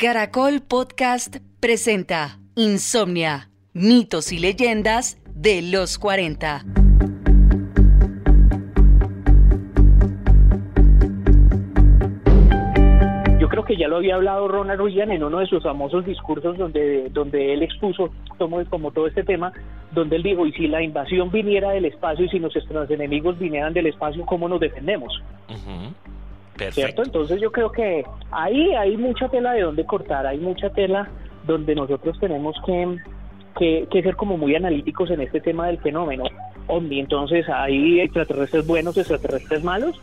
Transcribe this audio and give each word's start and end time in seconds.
Caracol 0.00 0.62
Podcast 0.66 1.36
presenta 1.60 2.38
Insomnia, 2.54 3.50
mitos 3.74 4.32
y 4.32 4.38
leyendas 4.38 5.18
de 5.34 5.60
los 5.60 5.98
40. 5.98 6.64
Yo 13.38 13.48
creo 13.50 13.66
que 13.66 13.76
ya 13.76 13.88
lo 13.88 13.96
había 13.96 14.14
hablado 14.14 14.48
Ronald 14.48 14.80
Reagan 14.80 15.10
en 15.10 15.22
uno 15.22 15.40
de 15.40 15.46
sus 15.46 15.62
famosos 15.62 16.06
discursos 16.06 16.56
donde, 16.56 17.10
donde 17.10 17.52
él 17.52 17.62
expuso 17.62 18.08
como, 18.38 18.64
como 18.70 18.92
todo 18.92 19.06
este 19.06 19.22
tema, 19.22 19.52
donde 19.92 20.16
él 20.16 20.22
dijo, 20.22 20.46
y 20.46 20.52
si 20.52 20.66
la 20.66 20.82
invasión 20.82 21.30
viniera 21.30 21.72
del 21.72 21.84
espacio 21.84 22.24
y 22.24 22.30
si 22.30 22.40
nuestros 22.40 22.90
enemigos 22.90 23.38
vinieran 23.38 23.74
del 23.74 23.88
espacio, 23.88 24.24
¿cómo 24.24 24.48
nos 24.48 24.60
defendemos? 24.60 25.12
Entonces 26.60 27.40
yo 27.40 27.50
creo 27.50 27.72
que 27.72 28.04
ahí 28.30 28.74
hay 28.74 28.96
mucha 28.96 29.28
tela 29.28 29.52
de 29.52 29.62
donde 29.62 29.84
cortar, 29.84 30.26
hay 30.26 30.38
mucha 30.38 30.70
tela 30.70 31.08
donde 31.46 31.74
nosotros 31.74 32.18
tenemos 32.20 32.56
que, 32.66 33.86
que, 33.90 34.02
ser 34.02 34.16
como 34.16 34.36
muy 34.36 34.54
analíticos 34.54 35.10
en 35.10 35.20
este 35.20 35.40
tema 35.40 35.66
del 35.66 35.78
fenómeno. 35.78 36.24
Entonces 36.68 37.48
hay 37.48 38.00
extraterrestres 38.00 38.66
buenos, 38.66 38.96
extraterrestres 38.96 39.64
malos, 39.64 40.00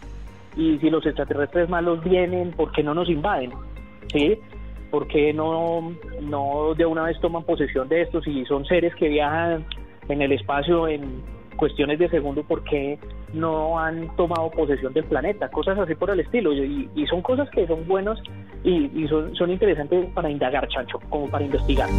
y 0.55 0.77
si 0.79 0.89
los 0.89 1.05
extraterrestres 1.05 1.70
malos 1.70 2.03
vienen, 2.03 2.51
¿por 2.51 2.71
qué 2.71 2.84
no 2.84 2.93
nos 2.93 3.09
invaden? 3.09 3.51
¿Sí? 4.12 4.37
¿Por 4.89 5.07
qué 5.07 5.34
no, 5.34 5.93
no 6.21 6.73
de 6.76 6.85
una 6.85 7.03
vez 7.03 7.20
toman 7.20 7.43
posesión 7.43 7.87
de 7.87 8.01
estos 8.01 8.26
y 8.27 8.45
son 8.45 8.65
seres 8.65 8.95
que 8.95 9.07
viajan 9.07 9.65
en 10.09 10.21
el 10.21 10.31
espacio 10.31 10.87
en 10.87 11.21
cuestiones 11.57 11.99
de 11.99 12.07
segundo, 12.09 12.43
¿por 12.43 12.63
qué 12.63 12.97
no 13.34 13.77
han 13.77 14.15
tomado 14.15 14.49
posesión 14.52 14.93
del 14.93 15.03
planeta? 15.03 15.49
Cosas 15.49 15.77
así 15.77 15.95
por 15.95 16.09
el 16.09 16.21
estilo. 16.21 16.53
Y, 16.53 16.89
y 16.95 17.05
son 17.07 17.21
cosas 17.21 17.49
que 17.49 17.67
son 17.67 17.85
buenos 17.88 18.21
y, 18.63 18.89
y 18.95 19.07
son, 19.09 19.35
son 19.35 19.52
interesantes 19.52 20.05
para 20.13 20.29
indagar, 20.29 20.67
Chancho, 20.70 20.99
como 21.09 21.29
para 21.29 21.43
investigar. 21.43 21.90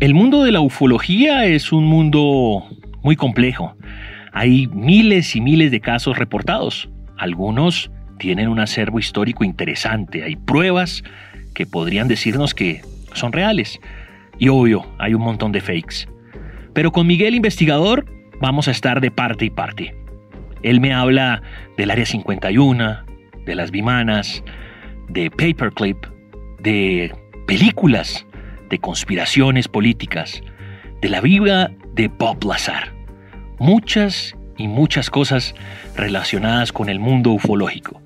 El 0.00 0.14
mundo 0.14 0.42
de 0.42 0.50
la 0.50 0.60
ufología 0.60 1.44
es 1.46 1.70
un 1.70 1.84
mundo 1.84 2.64
muy 3.02 3.14
complejo. 3.14 3.76
Hay 4.32 4.66
miles 4.66 5.36
y 5.36 5.40
miles 5.40 5.70
de 5.70 5.80
casos 5.80 6.18
reportados. 6.18 6.90
Algunos 7.18 7.88
tienen 8.18 8.48
un 8.48 8.58
acervo 8.58 8.98
histórico 8.98 9.44
interesante. 9.44 10.24
Hay 10.24 10.34
pruebas 10.34 11.04
que 11.54 11.66
podrían 11.66 12.08
decirnos 12.08 12.54
que 12.54 12.82
son 13.14 13.32
reales. 13.32 13.80
Y 14.38 14.48
obvio, 14.48 14.86
hay 14.98 15.14
un 15.14 15.22
montón 15.22 15.52
de 15.52 15.60
fakes. 15.60 16.08
Pero 16.72 16.92
con 16.92 17.06
Miguel 17.06 17.34
Investigador 17.34 18.06
vamos 18.40 18.68
a 18.68 18.70
estar 18.70 19.00
de 19.00 19.10
parte 19.10 19.44
y 19.44 19.50
parte. 19.50 19.94
Él 20.62 20.80
me 20.80 20.92
habla 20.92 21.42
del 21.76 21.90
Área 21.90 22.06
51, 22.06 23.04
de 23.44 23.54
las 23.54 23.70
bimanas, 23.70 24.42
de 25.08 25.30
Paperclip, 25.30 26.06
de 26.60 27.14
películas 27.46 28.26
de 28.70 28.78
conspiraciones 28.78 29.68
políticas, 29.68 30.40
de 31.02 31.08
la 31.10 31.20
vida 31.20 31.70
de 31.94 32.08
Bob 32.08 32.42
Lazar. 32.44 32.94
Muchas 33.58 34.34
y 34.56 34.66
muchas 34.66 35.10
cosas 35.10 35.54
relacionadas 35.94 36.72
con 36.72 36.88
el 36.88 36.98
mundo 36.98 37.32
ufológico. 37.32 38.00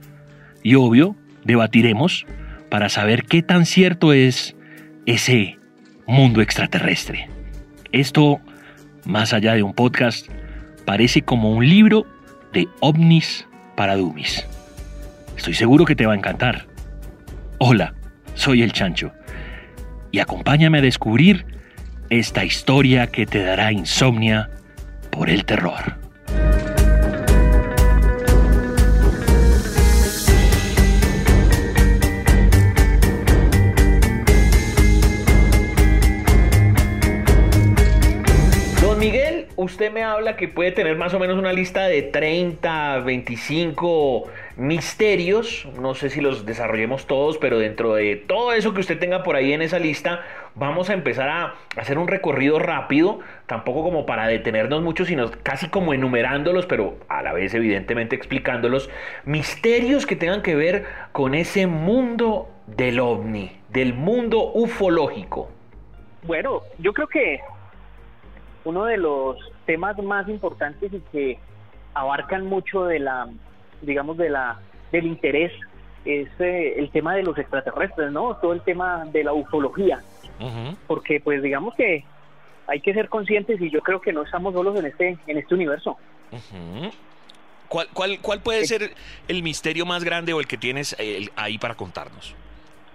Y 0.64 0.74
obvio, 0.74 1.14
debatiremos 1.44 2.26
para 2.70 2.88
saber 2.88 3.24
qué 3.24 3.42
tan 3.42 3.66
cierto 3.66 4.12
es 4.12 4.56
ese 5.06 5.58
mundo 6.06 6.40
extraterrestre. 6.40 7.28
Esto, 7.92 8.40
más 9.04 9.32
allá 9.32 9.54
de 9.54 9.62
un 9.62 9.74
podcast, 9.74 10.28
parece 10.84 11.22
como 11.22 11.52
un 11.52 11.68
libro 11.68 12.06
de 12.52 12.68
ovnis 12.80 13.46
para 13.76 13.96
dummies. 13.96 14.46
Estoy 15.36 15.54
seguro 15.54 15.84
que 15.84 15.96
te 15.96 16.06
va 16.06 16.14
a 16.14 16.16
encantar. 16.16 16.66
Hola, 17.58 17.94
soy 18.34 18.62
el 18.62 18.72
Chancho 18.72 19.12
y 20.12 20.20
acompáñame 20.20 20.78
a 20.78 20.82
descubrir 20.82 21.46
esta 22.10 22.44
historia 22.44 23.08
que 23.08 23.26
te 23.26 23.42
dará 23.42 23.72
insomnia 23.72 24.50
por 25.10 25.30
el 25.30 25.44
terror. 25.44 26.05
Usted 39.76 39.92
me 39.92 40.04
habla 40.04 40.36
que 40.36 40.48
puede 40.48 40.72
tener 40.72 40.96
más 40.96 41.12
o 41.12 41.18
menos 41.18 41.36
una 41.36 41.52
lista 41.52 41.86
de 41.86 42.00
30, 42.00 43.00
25 43.00 44.24
misterios. 44.56 45.68
No 45.78 45.94
sé 45.94 46.08
si 46.08 46.22
los 46.22 46.46
desarrollemos 46.46 47.06
todos, 47.06 47.36
pero 47.36 47.58
dentro 47.58 47.92
de 47.92 48.16
todo 48.16 48.54
eso 48.54 48.72
que 48.72 48.80
usted 48.80 48.98
tenga 48.98 49.22
por 49.22 49.36
ahí 49.36 49.52
en 49.52 49.60
esa 49.60 49.78
lista, 49.78 50.22
vamos 50.54 50.88
a 50.88 50.94
empezar 50.94 51.28
a 51.28 51.56
hacer 51.76 51.98
un 51.98 52.08
recorrido 52.08 52.58
rápido, 52.58 53.20
tampoco 53.44 53.82
como 53.82 54.06
para 54.06 54.26
detenernos 54.28 54.80
mucho, 54.80 55.04
sino 55.04 55.30
casi 55.42 55.68
como 55.68 55.92
enumerándolos, 55.92 56.64
pero 56.64 56.96
a 57.08 57.20
la 57.20 57.34
vez 57.34 57.52
evidentemente 57.52 58.16
explicándolos. 58.16 58.88
Misterios 59.26 60.06
que 60.06 60.16
tengan 60.16 60.40
que 60.40 60.54
ver 60.54 60.86
con 61.12 61.34
ese 61.34 61.66
mundo 61.66 62.48
del 62.66 62.98
ovni, 62.98 63.52
del 63.68 63.92
mundo 63.92 64.52
ufológico. 64.54 65.50
Bueno, 66.22 66.62
yo 66.78 66.94
creo 66.94 67.08
que 67.08 67.42
uno 68.66 68.84
de 68.84 68.98
los 68.98 69.38
temas 69.64 69.96
más 70.02 70.28
importantes 70.28 70.92
y 70.92 71.00
que 71.10 71.38
abarcan 71.94 72.44
mucho 72.46 72.84
de 72.84 72.98
la 72.98 73.28
digamos, 73.82 74.16
de 74.16 74.30
la, 74.30 74.58
del 74.92 75.06
interés 75.06 75.52
es 76.04 76.28
eh, 76.38 76.74
el 76.78 76.90
tema 76.90 77.14
de 77.14 77.22
los 77.22 77.36
extraterrestres, 77.36 78.12
¿no? 78.12 78.36
Todo 78.36 78.52
el 78.52 78.60
tema 78.62 79.04
de 79.06 79.24
la 79.24 79.32
ufología. 79.32 80.02
Porque, 80.86 81.20
pues, 81.20 81.42
digamos 81.42 81.74
que 81.74 82.04
hay 82.66 82.80
que 82.80 82.92
ser 82.92 83.08
conscientes 83.08 83.60
y 83.60 83.70
yo 83.70 83.80
creo 83.80 84.00
que 84.00 84.12
no 84.12 84.22
estamos 84.22 84.52
solos 84.52 84.78
en 84.78 84.86
este, 84.86 85.16
en 85.26 85.38
este 85.38 85.54
universo. 85.54 85.96
¿Cuál, 87.68 87.88
cuál, 87.92 88.18
cuál 88.20 88.40
puede 88.40 88.66
ser 88.66 88.92
el 89.28 89.42
misterio 89.42 89.86
más 89.86 90.04
grande 90.04 90.32
o 90.32 90.40
el 90.40 90.46
que 90.46 90.58
tienes 90.58 90.94
eh, 90.98 91.28
ahí 91.36 91.58
para 91.58 91.74
contarnos? 91.74 92.34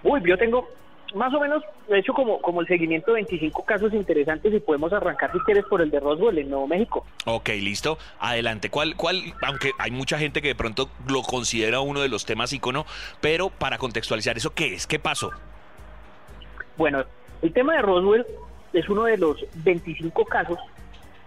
Uy, 0.03 0.21
yo 0.25 0.37
tengo 0.37 0.67
más 1.15 1.33
o 1.33 1.39
menos 1.39 1.63
he 1.89 1.99
hecho 1.99 2.13
como, 2.13 2.41
como 2.41 2.61
el 2.61 2.67
seguimiento 2.67 3.11
de 3.11 3.15
25 3.15 3.63
casos 3.65 3.93
interesantes 3.93 4.53
y 4.53 4.59
podemos 4.59 4.93
arrancar 4.93 5.31
si 5.31 5.39
quieres 5.39 5.65
por 5.65 5.81
el 5.81 5.91
de 5.91 5.99
Roswell 5.99 6.37
en 6.37 6.49
Nuevo 6.49 6.67
México. 6.67 7.05
Ok, 7.25 7.49
listo. 7.49 7.97
Adelante. 8.19 8.69
¿Cuál, 8.69 8.95
cuál, 8.95 9.33
aunque 9.41 9.71
hay 9.77 9.91
mucha 9.91 10.17
gente 10.17 10.41
que 10.41 10.49
de 10.49 10.55
pronto 10.55 10.89
lo 11.07 11.21
considera 11.21 11.81
uno 11.81 12.01
de 12.01 12.09
los 12.09 12.25
temas 12.25 12.53
icono, 12.53 12.85
pero 13.19 13.49
para 13.49 13.77
contextualizar, 13.77 14.37
¿eso 14.37 14.53
qué 14.53 14.73
es? 14.73 14.87
¿Qué 14.87 14.99
pasó? 14.99 15.31
Bueno, 16.77 17.03
el 17.41 17.53
tema 17.53 17.75
de 17.75 17.81
Roswell 17.81 18.25
es 18.73 18.87
uno 18.89 19.03
de 19.03 19.17
los 19.17 19.45
25 19.63 20.25
casos 20.25 20.59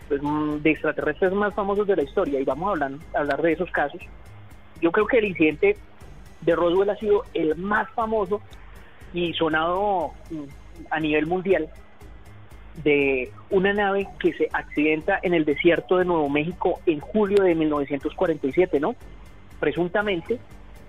pues, 0.09 0.23
mm, 0.23 0.57
de 0.59 0.71
extraterrestres 0.71 1.33
más 1.33 1.55
famosos 1.55 1.87
de 1.87 1.97
la 1.97 2.03
historia 2.03 2.41
y 2.41 2.45
vamos 2.45 2.69
a 2.69 2.71
hablar, 2.73 2.93
a 3.15 3.19
hablar 3.19 3.43
de 3.43 3.53
esos 3.53 3.71
casos. 3.71 4.01
Yo 4.81 4.91
creo 4.93 5.07
que 5.07 5.19
el 5.19 5.27
incidente 5.27 5.77
de 6.41 6.57
Roswell 6.57 6.91
ha 6.91 6.97
sido 6.97 7.25
el 7.35 7.57
más 7.57 7.89
famoso 7.91 8.41
y 9.15 9.33
sonado 9.33 10.11
a 10.91 11.01
nivel 11.01 11.27
mundial 11.27 11.69
de 12.83 13.31
una 13.51 13.73
nave 13.73 14.09
que 14.19 14.33
se 14.33 14.49
accidenta 14.53 15.21
en 15.23 15.33
el 15.33 15.45
desierto 15.45 15.99
de 15.99 16.05
Nuevo 16.05 16.29
México 16.29 16.81
en 16.87 16.99
julio 16.99 17.43
de 17.45 17.55
1947, 17.55 18.81
¿no? 18.81 18.97
Presuntamente 19.61 20.39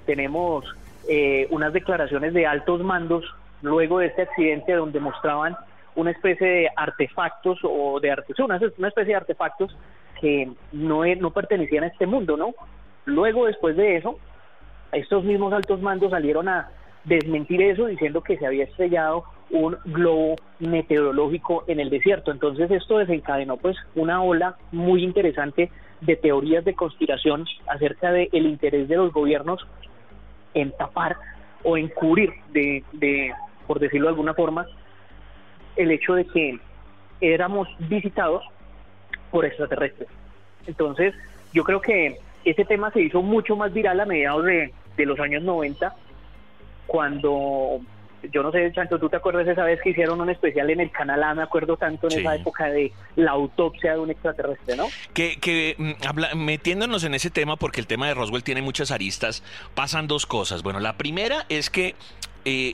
tenemos 0.06 0.66
eh, 1.08 1.48
unas 1.52 1.72
declaraciones 1.72 2.34
de 2.34 2.48
altos 2.48 2.84
mandos 2.84 3.24
luego 3.62 4.00
de 4.00 4.08
este 4.08 4.24
accidente 4.24 4.74
donde 4.74 5.00
mostraban 5.00 5.56
una 5.96 6.12
especie 6.12 6.48
de 6.48 6.70
artefactos 6.76 7.60
o 7.64 8.00
de 8.00 8.16
una, 8.40 8.60
una 8.78 8.88
especie 8.88 9.14
de 9.14 9.16
artefactos 9.16 9.78
que 10.20 10.52
no, 10.72 11.06
no 11.06 11.32
pertenecían 11.32 11.84
a 11.84 11.88
este 11.88 12.08
mundo, 12.08 12.36
¿no? 12.36 12.54
Luego, 13.06 13.46
después 13.46 13.78
de 13.78 13.98
eso, 13.98 14.20
estos 14.92 15.24
mismos 15.24 15.54
altos 15.54 15.82
mandos 15.82 16.12
salieron 16.12 16.50
a 16.50 16.70
desmentir 17.06 17.62
eso 17.62 17.86
diciendo 17.86 18.22
que 18.22 18.38
se 18.38 18.46
había 18.46 18.66
estrellado 18.66 19.24
un 19.52 19.78
globo 19.86 20.36
meteorológico 20.60 21.64
en 21.68 21.80
el 21.80 21.90
desierto. 21.90 22.32
Entonces 22.32 22.70
esto 22.72 22.98
desencadenó 22.98 23.58
pues 23.58 23.78
una 23.96 24.22
ola 24.22 24.58
muy 24.72 25.04
interesante 25.04 25.72
de 26.02 26.16
teorías 26.16 26.66
de 26.66 26.74
conspiración 26.74 27.46
acerca 27.68 28.12
del 28.12 28.30
el 28.32 28.48
interés 28.48 28.88
de 28.88 28.98
los 28.98 29.14
gobiernos 29.14 29.66
en 30.54 30.72
tapar 30.72 31.16
o 31.64 31.78
encubrir 31.78 32.32
de, 32.52 32.84
de, 32.94 33.34
por 33.68 33.80
decirlo 33.80 34.08
de 34.08 34.12
alguna 34.12 34.34
forma, 34.34 34.66
el 35.76 35.92
hecho 35.92 36.16
de 36.16 36.26
que 36.26 36.60
éramos 37.22 37.68
visitados 37.80 38.44
por 39.32 39.46
extraterrestres. 39.46 40.08
Entonces, 40.68 41.14
yo 41.54 41.64
creo 41.64 41.82
que 41.82 42.18
ese 42.44 42.66
tema 42.66 42.92
se 42.92 43.02
hizo 43.02 43.22
mucho 43.22 43.56
más 43.56 43.74
viral 43.74 44.00
a 44.00 44.06
mediados 44.06 44.46
de, 44.46 44.74
de 44.96 45.06
los 45.06 45.20
años 45.20 45.44
90 45.44 45.94
cuando 46.88 47.82
yo 48.32 48.44
no 48.44 48.52
sé, 48.52 48.72
Chanto, 48.74 49.00
¿tú 49.00 49.10
te 49.10 49.18
acuerdas 49.18 49.48
esa 49.48 49.64
vez 49.64 49.80
que 49.82 49.92
hicieron 49.92 50.22
un 50.22 50.30
especial 50.30 50.70
en 50.70 50.80
el 50.80 50.92
Canal 50.92 51.24
A? 51.24 51.34
Me 51.34 51.44
acuerdo 51.44 51.78
tanto 51.78 52.08
en 52.10 52.20
esa 52.20 52.36
época 52.36 52.66
de 52.70 52.92
la 53.16 53.32
autopsia 53.32 53.94
de 53.94 54.00
un 54.00 54.12
extraterrestre, 54.12 54.76
¿no? 54.76 54.88
Que, 55.14 55.38
que 55.40 55.76
mm, 55.78 56.38
metiéndonos 56.38 57.04
en 57.04 57.14
ese 57.14 57.30
tema, 57.30 57.56
porque 57.56 57.80
el 57.80 57.88
tema 57.88 58.08
de 58.08 58.14
Roswell 58.14 58.44
tiene 58.44 58.62
muchas 58.62 58.92
aristas, 58.92 59.44
pasan 59.74 60.08
dos 60.08 60.26
cosas. 60.26 60.64
Bueno, 60.64 60.80
la 60.80 60.98
primera 60.98 61.46
es 61.50 61.70
que... 61.70 61.96
Eh, 62.46 62.74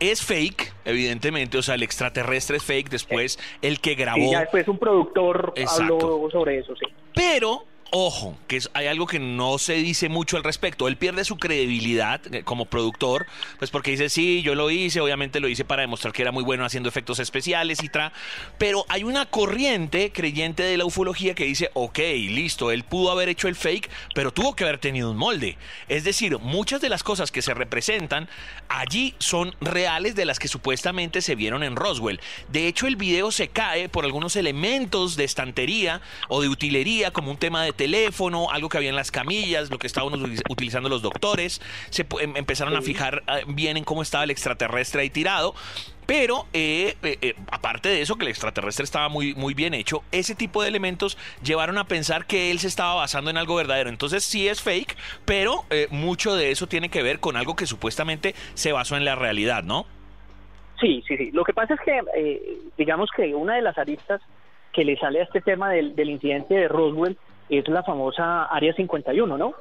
es 0.00 0.20
fake, 0.20 0.74
evidentemente, 0.84 1.56
o 1.58 1.62
sea, 1.62 1.76
el 1.76 1.84
extraterrestre 1.84 2.56
es 2.56 2.64
fake, 2.64 2.90
después 2.90 3.38
el 3.62 3.80
que 3.80 3.94
grabó... 3.94 4.16
Sí, 4.16 4.32
ya 4.32 4.40
después 4.40 4.66
un 4.66 4.76
productor 4.76 5.54
habló 5.64 6.28
sobre 6.32 6.58
eso, 6.58 6.74
sí. 6.74 6.86
Pero 7.14 7.66
Ojo, 7.94 8.38
que 8.48 8.58
hay 8.72 8.86
algo 8.86 9.06
que 9.06 9.18
no 9.18 9.58
se 9.58 9.74
dice 9.74 10.08
mucho 10.08 10.38
al 10.38 10.44
respecto. 10.44 10.88
Él 10.88 10.96
pierde 10.96 11.26
su 11.26 11.36
credibilidad 11.36 12.22
eh, 12.34 12.42
como 12.42 12.64
productor, 12.64 13.26
pues 13.58 13.70
porque 13.70 13.90
dice, 13.90 14.08
sí, 14.08 14.40
yo 14.40 14.54
lo 14.54 14.70
hice, 14.70 15.02
obviamente 15.02 15.40
lo 15.40 15.48
hice 15.48 15.66
para 15.66 15.82
demostrar 15.82 16.14
que 16.14 16.22
era 16.22 16.32
muy 16.32 16.42
bueno 16.42 16.64
haciendo 16.64 16.88
efectos 16.88 17.18
especiales 17.18 17.82
y 17.82 17.90
tra. 17.90 18.14
Pero 18.56 18.86
hay 18.88 19.04
una 19.04 19.26
corriente 19.26 20.10
creyente 20.10 20.62
de 20.62 20.78
la 20.78 20.86
ufología 20.86 21.34
que 21.34 21.44
dice, 21.44 21.70
ok, 21.74 21.98
listo, 22.30 22.70
él 22.70 22.82
pudo 22.84 23.10
haber 23.10 23.28
hecho 23.28 23.46
el 23.46 23.56
fake, 23.56 23.90
pero 24.14 24.32
tuvo 24.32 24.56
que 24.56 24.64
haber 24.64 24.78
tenido 24.78 25.10
un 25.10 25.18
molde. 25.18 25.58
Es 25.90 26.04
decir, 26.04 26.38
muchas 26.38 26.80
de 26.80 26.88
las 26.88 27.02
cosas 27.02 27.30
que 27.30 27.42
se 27.42 27.52
representan 27.52 28.26
allí 28.70 29.14
son 29.18 29.54
reales 29.60 30.14
de 30.14 30.24
las 30.24 30.38
que 30.38 30.48
supuestamente 30.48 31.20
se 31.20 31.34
vieron 31.34 31.62
en 31.62 31.76
Roswell. 31.76 32.20
De 32.48 32.68
hecho, 32.68 32.86
el 32.86 32.96
video 32.96 33.30
se 33.32 33.48
cae 33.48 33.90
por 33.90 34.06
algunos 34.06 34.34
elementos 34.36 35.16
de 35.16 35.24
estantería 35.24 36.00
o 36.30 36.40
de 36.40 36.48
utilería, 36.48 37.10
como 37.10 37.30
un 37.30 37.36
tema 37.36 37.62
de 37.62 37.81
teléfono, 37.82 38.48
algo 38.50 38.68
que 38.68 38.76
había 38.76 38.90
en 38.90 38.96
las 38.96 39.10
camillas, 39.10 39.68
lo 39.70 39.78
que 39.78 39.88
estaban 39.88 40.12
utilizando 40.48 40.88
los 40.88 41.02
doctores, 41.02 41.60
se 41.90 42.06
em, 42.20 42.36
empezaron 42.36 42.76
a 42.76 42.82
fijar 42.82 43.24
ah, 43.26 43.40
bien 43.48 43.76
en 43.76 43.82
cómo 43.82 44.02
estaba 44.02 44.22
el 44.22 44.30
extraterrestre 44.30 45.02
ahí 45.02 45.10
tirado. 45.10 45.54
Pero 46.06 46.46
eh, 46.52 46.94
eh, 47.02 47.18
eh, 47.20 47.34
aparte 47.50 47.88
de 47.88 48.02
eso, 48.02 48.16
que 48.16 48.24
el 48.24 48.30
extraterrestre 48.30 48.84
estaba 48.84 49.08
muy, 49.08 49.34
muy 49.34 49.54
bien 49.54 49.74
hecho, 49.74 50.02
ese 50.12 50.34
tipo 50.36 50.62
de 50.62 50.68
elementos 50.68 51.18
llevaron 51.42 51.76
a 51.78 51.84
pensar 51.84 52.26
que 52.26 52.50
él 52.52 52.60
se 52.60 52.68
estaba 52.68 52.94
basando 52.94 53.30
en 53.30 53.36
algo 53.36 53.56
verdadero. 53.56 53.88
Entonces 53.88 54.22
sí 54.22 54.46
es 54.46 54.62
fake, 54.62 54.96
pero 55.24 55.64
mucho 55.90 56.36
de 56.36 56.50
eso 56.50 56.68
tiene 56.68 56.88
que 56.88 57.02
ver 57.02 57.18
con 57.18 57.36
algo 57.36 57.56
que 57.56 57.66
supuestamente 57.66 58.34
se 58.54 58.72
basó 58.72 58.96
en 58.96 59.04
la 59.04 59.14
realidad, 59.16 59.64
¿no? 59.64 59.86
Sí, 60.80 61.02
sí, 61.06 61.16
sí. 61.16 61.30
Lo 61.32 61.44
que 61.44 61.52
pasa 61.52 61.74
es 61.74 61.80
que, 61.80 62.60
digamos 62.76 63.10
que 63.16 63.34
una 63.34 63.54
de 63.54 63.62
las 63.62 63.78
aristas 63.78 64.20
que 64.72 64.84
le 64.84 64.96
sale 64.98 65.20
a 65.20 65.24
este 65.24 65.40
tema 65.40 65.70
del, 65.70 65.94
del 65.94 66.10
incidente 66.10 66.54
de 66.54 66.68
Roswell 66.68 67.16
es 67.58 67.68
la 67.68 67.82
famosa 67.82 68.44
Área 68.44 68.72
51, 68.72 69.38
¿no? 69.38 69.54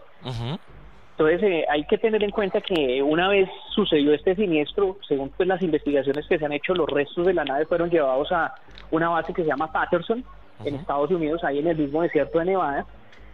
Entonces 1.12 1.44
eh, 1.44 1.66
hay 1.70 1.84
que 1.86 1.98
tener 1.98 2.24
en 2.24 2.32
cuenta 2.32 2.62
que 2.62 3.04
una 3.04 3.28
vez 3.28 3.50
sucedió 3.76 4.14
este 4.14 4.36
siniestro, 4.36 4.98
según 5.08 5.30
pues 5.30 5.48
las 5.48 5.62
investigaciones 5.62 6.26
que 6.28 6.40
se 6.40 6.46
han 6.46 6.54
hecho, 6.54 6.74
los 6.74 6.90
restos 6.90 7.26
de 7.26 7.34
la 7.34 7.44
nave 7.44 7.66
fueron 7.66 7.90
llevados 7.90 8.32
a 8.32 8.56
una 8.90 9.10
base 9.10 9.34
que 9.34 9.44
se 9.44 9.48
llama 9.50 9.72
Patterson, 9.72 10.24
en 10.64 10.76
Estados 10.76 11.12
Unidos, 11.12 11.44
ahí 11.44 11.60
en 11.60 11.68
el 11.68 11.78
mismo 11.78 12.02
desierto 12.02 12.40
de 12.40 12.46
Nevada, 12.46 12.86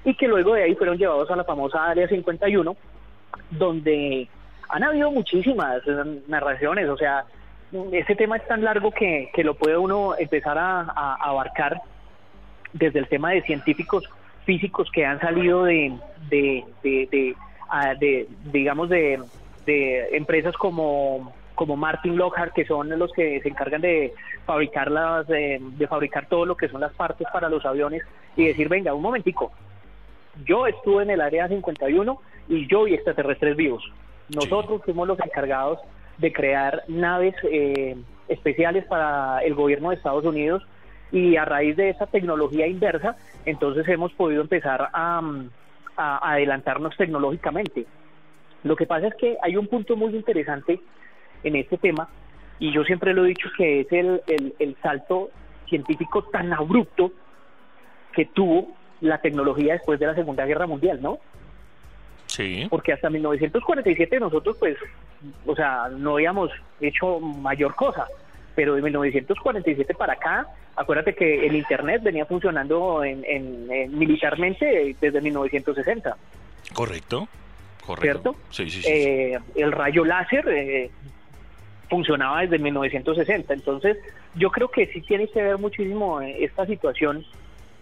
y 0.03 0.15
que 0.15 0.27
luego 0.27 0.53
de 0.53 0.63
ahí 0.63 0.75
fueron 0.75 0.97
llevados 0.97 1.29
a 1.29 1.35
la 1.35 1.43
famosa 1.43 1.85
Área 1.85 2.07
51, 2.07 2.75
donde 3.51 4.27
han 4.69 4.83
habido 4.83 5.11
muchísimas 5.11 5.81
narraciones, 6.27 6.89
o 6.89 6.97
sea, 6.97 7.25
ese 7.91 8.15
tema 8.15 8.37
es 8.37 8.47
tan 8.47 8.63
largo 8.63 8.91
que, 8.91 9.29
que 9.33 9.43
lo 9.43 9.55
puede 9.55 9.77
uno 9.77 10.15
empezar 10.17 10.57
a, 10.57 10.81
a 10.81 11.15
abarcar 11.21 11.81
desde 12.73 12.99
el 12.99 13.07
tema 13.07 13.31
de 13.31 13.41
científicos 13.43 14.09
físicos 14.47 14.89
que 14.91 15.05
han 15.05 15.19
salido 15.19 15.65
de, 15.65 15.93
de, 16.29 16.63
de, 16.81 17.35
ah, 17.69 17.93
digamos, 18.51 18.89
de, 18.89 19.19
empresas 20.13 20.55
como 20.55 21.33
como 21.53 21.75
Martin 21.75 22.15
Lockhart, 22.17 22.53
que 22.53 22.65
son 22.65 22.87
los 22.99 23.11
que 23.13 23.41
se 23.41 23.49
encargan 23.49 23.81
de 23.81 24.13
fabricar 24.45 24.91
las, 24.91 25.25
de, 25.27 25.59
fabricar 25.89 26.27
todo 26.29 26.45
lo 26.45 26.55
que 26.55 26.69
son 26.69 26.81
las 26.81 26.93
partes 26.93 27.27
para 27.33 27.49
los 27.49 27.65
aviones 27.65 28.03
y 28.35 28.45
decir, 28.45 28.69
venga, 28.69 28.93
un 28.93 29.01
momentico, 29.01 29.51
yo 30.45 30.67
estuve 30.67 31.01
en 31.01 31.09
el 31.09 31.19
área 31.19 31.47
51 31.47 32.21
y 32.47 32.67
yo 32.67 32.83
vi 32.83 32.93
extraterrestres 32.93 33.57
vivos. 33.57 33.83
Nosotros 34.29 34.83
fuimos 34.85 35.07
los 35.07 35.19
encargados 35.19 35.79
de 36.19 36.31
crear 36.31 36.83
naves 36.87 37.33
eh, 37.51 37.97
especiales 38.27 38.85
para 38.85 39.39
el 39.39 39.55
gobierno 39.55 39.89
de 39.89 39.95
Estados 39.95 40.25
Unidos 40.25 40.63
y 41.11 41.35
a 41.37 41.45
raíz 41.45 41.75
de 41.75 41.89
esa 41.89 42.05
tecnología 42.07 42.67
inversa, 42.67 43.15
entonces 43.45 43.87
hemos 43.87 44.13
podido 44.13 44.41
empezar 44.41 44.89
a, 44.93 45.21
adelantarnos 45.95 46.95
tecnológicamente. 46.95 47.85
Lo 48.63 48.75
que 48.75 48.85
pasa 48.85 49.07
es 49.07 49.15
que 49.15 49.37
hay 49.41 49.57
un 49.57 49.67
punto 49.67 49.95
muy 49.95 50.15
interesante 50.15 50.79
en 51.43 51.55
este 51.55 51.77
tema, 51.77 52.07
y 52.59 52.71
yo 52.71 52.83
siempre 52.83 53.13
lo 53.13 53.25
he 53.25 53.29
dicho 53.29 53.49
que 53.57 53.81
es 53.81 53.91
el, 53.91 54.21
el, 54.59 54.75
salto 54.81 55.29
científico 55.67 56.23
tan 56.23 56.53
abrupto 56.53 57.11
que 58.13 58.25
tuvo 58.25 58.75
la 59.01 59.19
tecnología 59.19 59.73
después 59.73 59.99
de 59.99 60.07
la 60.07 60.15
Segunda 60.15 60.45
Guerra 60.45 60.67
Mundial, 60.67 61.01
¿no? 61.01 61.19
Sí. 62.27 62.67
Porque 62.69 62.93
hasta 62.93 63.09
1947 63.09 64.19
nosotros, 64.19 64.57
pues, 64.59 64.77
o 65.45 65.55
sea, 65.55 65.89
no 65.89 66.13
habíamos 66.13 66.51
hecho 66.79 67.19
mayor 67.19 67.75
cosa 67.75 68.07
pero 68.57 68.73
de 68.73 68.81
1947 68.81 69.93
para 69.93 70.13
acá, 70.13 70.47
acuérdate 70.75 71.13
que 71.13 71.45
el 71.45 71.55
Internet 71.55 72.01
venía 72.01 72.25
funcionando 72.25 73.03
en, 73.03 73.67
militarmente 73.95 74.95
desde 74.99 75.21
1960. 75.21 76.17
Correcto, 76.73 77.27
correcto. 77.85 78.01
¿Cierto? 78.01 78.35
Sí, 78.49 78.67
sí, 78.67 78.81
sí. 78.81 78.89
Eh, 78.91 79.39
el 79.53 79.71
rayo 79.71 80.03
láser 80.03 80.49
eh, 80.49 80.89
funcionaba 81.87 82.41
desde 82.41 82.57
1960, 82.57 83.53
entonces 83.53 83.95
yo 84.33 84.49
creo 84.49 84.69
que 84.69 84.87
sí 84.87 85.01
tiene 85.01 85.27
que 85.27 85.43
ver 85.43 85.59
muchísimo 85.59 86.19
eh, 86.19 86.43
esta 86.43 86.65
situación 86.65 87.23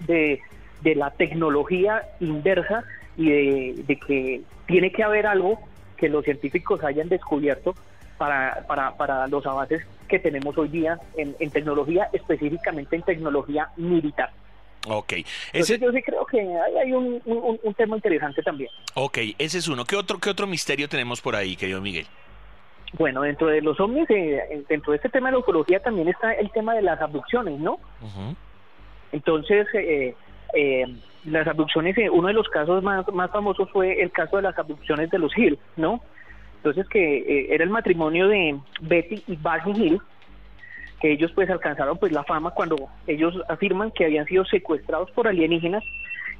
de, 0.01 0.42
de 0.81 0.95
la 0.95 1.12
tecnología 1.12 2.04
inversa 2.19 2.83
y 3.16 3.30
de, 3.30 3.75
de 3.88 3.95
que 3.95 4.42
tiene 4.66 4.92
que 4.92 5.04
haber 5.04 5.25
algo 5.25 5.57
que 5.95 6.10
los 6.10 6.25
científicos 6.25 6.83
hayan 6.83 7.07
descubierto 7.07 7.75
para, 8.18 8.66
para, 8.68 8.98
para 8.98 9.25
los 9.28 9.45
avances 9.45 9.86
que 10.07 10.19
tenemos 10.19 10.57
hoy 10.57 10.69
día 10.69 11.00
en, 11.18 11.50
tecnología, 11.52 12.10
específicamente 12.13 12.96
en 12.96 13.04
tecnología 13.04 13.69
militar. 13.78 14.31
Ok. 14.88 15.13
Ese... 15.52 15.80
yo 15.80 15.92
sí 15.92 16.02
creo 16.04 16.25
que 16.25 16.40
hay, 16.40 16.94
un, 16.94 17.22
un, 17.25 17.74
tema 17.74 17.96
interesante 17.96 18.44
también. 18.44 18.69
Ok, 18.94 19.18
ese 19.38 19.57
es 19.57 19.68
uno. 19.68 19.84
¿Qué 19.86 19.96
otro, 19.96 20.19
¿Qué 20.19 20.30
otro 20.30 20.46
misterio 20.46 20.88
tenemos 20.88 21.22
por 21.22 21.36
ahí, 21.36 21.56
querido 21.56 21.81
Miguel? 21.81 22.06
Bueno, 22.98 23.22
dentro 23.22 23.48
de 23.48 23.62
los 23.62 23.80
ovnis, 23.80 24.10
eh, 24.10 24.63
dentro 24.69 24.92
de 24.92 24.98
este 24.98 25.10
tema 25.10 25.30
de 25.30 25.34
la 25.34 25.40
ufología 25.40 25.81
también 25.81 26.07
está 26.07 26.34
el 26.34 26.52
tema 26.52 26.74
de 26.75 26.81
las 26.81 27.02
abducciones, 27.02 27.60
¿no? 27.60 27.80
Entonces, 29.12 29.68
eh, 29.74 30.16
eh, 30.54 30.86
las 31.26 31.47
abducciones, 31.47 31.95
uno 32.12 32.28
de 32.28 32.33
los 32.33 32.47
casos 32.50 32.83
más, 32.83 33.06
más 33.14 33.31
famosos 33.31 33.69
fue 33.71 34.02
el 34.02 34.12
caso 34.12 34.38
de 34.38 34.44
las 34.44 34.57
abducciones 34.57 35.09
de 35.09 35.19
los 35.19 35.38
Hill, 35.38 35.59
¿no? 35.76 36.02
Entonces 36.66 36.90
que 36.90 37.18
eh, 37.18 37.48
era 37.52 37.64
el 37.64 37.69
matrimonio 37.69 38.28
de 38.28 38.57
Betty 38.81 39.24
y 39.28 39.36
Barney 39.36 39.76
Hill, 39.80 40.02
que 41.00 41.12
ellos 41.12 41.31
pues 41.36 41.48
alcanzaron 41.48 42.00
pues 42.00 42.12
la 42.12 42.24
fama 42.24 42.50
cuando 42.50 42.90
ellos 43.06 43.40
afirman 43.50 43.92
que 43.92 44.06
habían 44.06 44.26
sido 44.26 44.45
secuestrados 44.45 45.12
por 45.12 45.28
alienígenas 45.28 45.84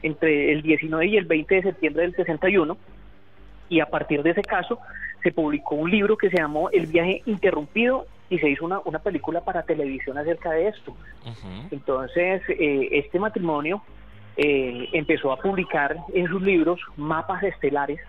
entre 0.02 0.52
el 0.52 0.64
19 0.64 1.06
y 1.06 1.18
el 1.18 1.26
20 1.26 1.54
de 1.54 1.62
septiembre 1.62 2.02
del 2.02 2.16
61 2.16 2.76
y 3.70 3.82
a 3.82 3.86
partir 3.86 4.24
de 4.24 4.32
ese 4.32 4.42
caso 4.42 4.80
se 5.22 5.32
publicó 5.32 5.76
un 5.76 5.92
libro 5.92 6.18
que 6.18 6.32
se 6.32 6.38
llamó 6.38 6.72
El 6.72 6.88
viaje 6.88 7.22
interrumpido 7.28 8.08
y 8.32 8.40
se 8.40 8.50
hizo 8.50 8.66
una, 8.66 8.80
una 8.84 8.98
película 8.98 9.42
para 9.42 9.62
televisión 9.62 10.18
acerca 10.18 10.50
de 10.54 10.70
esto. 10.70 10.98
Entonces, 11.70 12.42
eh, 12.50 12.90
este 12.94 13.20
matrimonio 13.20 13.84
eh, 14.38 14.90
empezó 14.92 15.32
a 15.32 15.38
publicar 15.38 15.98
en 16.16 16.28
sus 16.30 16.42
libros 16.42 16.80
mapas 16.98 17.44
estelares 17.44 18.00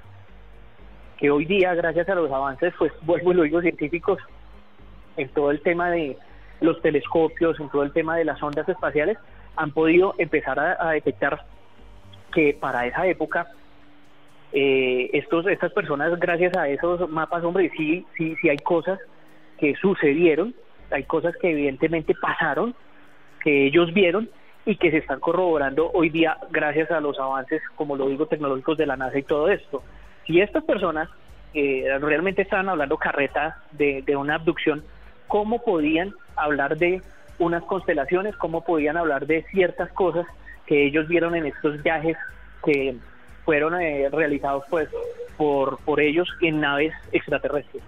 que 1.18 1.30
hoy 1.30 1.44
día, 1.44 1.74
gracias 1.74 2.08
a 2.08 2.14
los 2.14 2.30
avances, 2.30 2.74
pues 2.78 2.92
vuelvo 3.02 3.32
y 3.32 3.34
lo 3.34 3.42
digo, 3.42 3.60
científicos, 3.60 4.18
en 5.16 5.28
todo 5.30 5.50
el 5.50 5.60
tema 5.62 5.90
de 5.90 6.16
los 6.60 6.80
telescopios, 6.82 7.58
en 7.60 7.68
todo 7.70 7.82
el 7.82 7.92
tema 7.92 8.16
de 8.16 8.24
las 8.24 8.42
ondas 8.42 8.68
espaciales, 8.68 9.18
han 9.56 9.70
podido 9.72 10.14
empezar 10.18 10.58
a, 10.60 10.90
detectar 10.90 11.44
que 12.32 12.56
para 12.58 12.86
esa 12.86 13.06
época 13.06 13.46
eh, 14.52 15.10
estos 15.14 15.46
estas 15.46 15.72
personas 15.72 16.18
gracias 16.20 16.56
a 16.56 16.68
esos 16.68 17.08
mapas 17.08 17.42
hombre 17.42 17.70
sí 17.76 18.04
sí 18.16 18.36
sí 18.40 18.48
hay 18.48 18.58
cosas 18.58 19.00
que 19.58 19.74
sucedieron 19.76 20.54
hay 20.90 21.04
cosas 21.04 21.34
que 21.40 21.50
evidentemente 21.50 22.14
pasaron 22.14 22.74
que 23.42 23.66
ellos 23.66 23.92
vieron 23.94 24.28
y 24.66 24.76
que 24.76 24.90
se 24.90 24.98
están 24.98 25.20
corroborando 25.20 25.90
hoy 25.92 26.10
día 26.10 26.36
gracias 26.50 26.90
a 26.90 27.00
los 27.00 27.18
avances 27.18 27.62
como 27.74 27.96
lo 27.96 28.08
digo 28.08 28.26
tecnológicos 28.26 28.76
de 28.76 28.86
la 28.86 28.96
NASA 28.96 29.18
y 29.18 29.22
todo 29.22 29.48
esto 29.48 29.82
si 30.26 30.40
estas 30.40 30.64
personas 30.64 31.08
eh, 31.54 31.84
realmente 32.00 32.42
estaban 32.42 32.68
hablando 32.68 32.96
carreta 32.98 33.62
de, 33.72 34.04
una 34.16 34.34
abducción, 34.34 34.84
¿cómo 35.26 35.62
podían 35.62 36.14
hablar 36.36 36.76
de 36.76 37.00
unas 37.38 37.62
constelaciones? 37.64 38.36
¿Cómo 38.36 38.64
podían 38.64 38.96
hablar 38.96 39.26
de 39.26 39.42
ciertas 39.50 39.90
cosas 39.92 40.26
que 40.66 40.86
ellos 40.86 41.08
vieron 41.08 41.34
en 41.34 41.46
estos 41.46 41.82
viajes 41.82 42.16
que 42.64 42.96
fueron 43.44 43.80
eh, 43.80 44.08
realizados 44.10 44.64
pues 44.68 44.88
por, 45.36 45.78
por 45.78 46.00
ellos 46.00 46.28
en 46.40 46.60
naves 46.60 46.92
extraterrestres? 47.12 47.82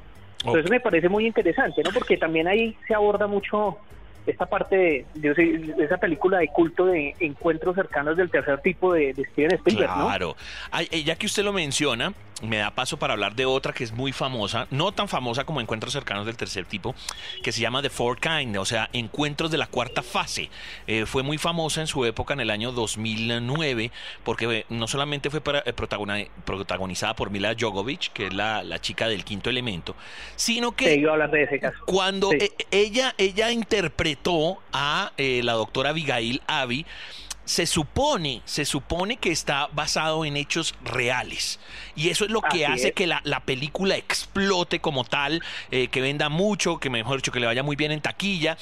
Entonces 0.45 0.71
me 0.71 0.80
parece 0.80 1.09
muy 1.09 1.26
interesante, 1.26 1.83
¿no? 1.83 1.90
Porque 1.92 2.16
también 2.16 2.47
ahí 2.47 2.76
se 2.87 2.95
aborda 2.95 3.26
mucho 3.26 3.76
esta 4.29 4.47
parte 4.47 5.07
de, 5.15 5.75
esa 5.79 5.97
película 5.97 6.39
de 6.39 6.49
culto 6.49 6.87
de 6.87 7.15
encuentros 7.21 7.75
cercanos 7.75 8.17
del 8.17 8.31
tercer 8.31 8.61
tipo 8.61 8.93
de, 8.93 9.13
Steven 9.33 9.53
Spielberg, 9.55 9.93
claro. 9.93 10.37
Eh, 10.91 11.03
ya 11.03 11.17
que 11.17 11.27
usted 11.27 11.43
lo 11.43 11.53
menciona, 11.53 12.13
me 12.43 12.59
da 12.59 12.71
paso 12.71 12.99
para 12.99 13.15
hablar 13.15 13.35
de 13.35 13.47
otra 13.47 13.73
que 13.73 13.85
es 13.85 13.93
muy 13.93 14.13
famosa, 14.13 14.67
no 14.71 14.93
tan 14.93 15.09
famosa 15.09 15.45
como 15.45 15.61
Encuentros 15.61 15.93
cercanos 15.93 16.27
del 16.27 16.37
tercer 16.37 16.67
tipo, 16.67 16.95
que 17.43 17.53
se 17.53 17.61
llama 17.61 17.83
The 17.83 17.91
Four 17.91 18.21
Kind, 18.21 18.57
o 18.59 18.65
sea, 18.65 18.91
Encuentros 18.93 19.51
de 19.51 19.59
la 19.59 19.67
cuarta 19.67 20.03
fase. 20.03 20.51
Eh, 20.87 21.07
fue 21.07 21.23
muy 21.23 21.39
famosa 21.39 21.81
en 21.81 21.87
su 21.87 22.05
época, 22.05 22.35
en 22.35 22.41
el 22.41 22.51
año 22.51 22.73
2009, 22.73 23.91
porque 24.25 24.59
eh, 24.59 24.67
no 24.69 24.87
solamente 24.87 25.31
fue 25.31 25.41
protagonizada 25.41 27.15
por 27.15 27.31
Mila 27.31 27.57
Jovovich, 27.59 28.13
que 28.13 28.27
es 28.27 28.35
la, 28.35 28.79
chica 28.81 29.09
del 29.09 29.25
quinto 29.25 29.51
elemento, 29.51 29.97
sino 30.37 30.73
que 30.73 31.05
cuando 31.87 32.31
ella, 32.71 33.15
ella 33.19 33.51
interpretó 33.51 34.18
a 34.73 35.13
eh, 35.17 35.41
la 35.43 35.55
doctora 35.55 35.91
Abigail 35.91 36.43
Avi, 36.47 36.85
se 37.45 37.67
supone, 37.67 38.43
se 38.45 38.67
supone 38.67 39.17
que 39.17 39.31
está 39.31 39.69
basado 39.73 40.27
en 40.27 40.37
hechos 40.37 40.75
reales. 40.85 41.59
Y 41.97 42.11
eso 42.11 42.27
es 42.27 42.31
lo 42.31 42.43
que 42.43 42.67
hace 42.67 42.93
que 42.93 43.07
la, 43.07 43.41
película 43.47 43.97
explote 43.97 44.81
como 44.81 45.05
tal, 45.05 45.43
eh, 45.71 45.89
que 45.89 46.03
venda 46.03 46.29
mucho, 46.29 46.79
que 46.79 46.91
mejor 46.91 47.17
dicho, 47.17 47.33
que 47.33 47.41
le 47.41 47.47
vaya 47.47 47.63
muy 47.63 47.75
bien 47.75 47.91
en 47.91 48.03
taquilla. 48.03 48.59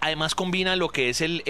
Además 0.00 0.34
combina 0.34 0.76
lo 0.76 0.88
que 0.88 1.08
es 1.08 1.20
el, 1.20 1.42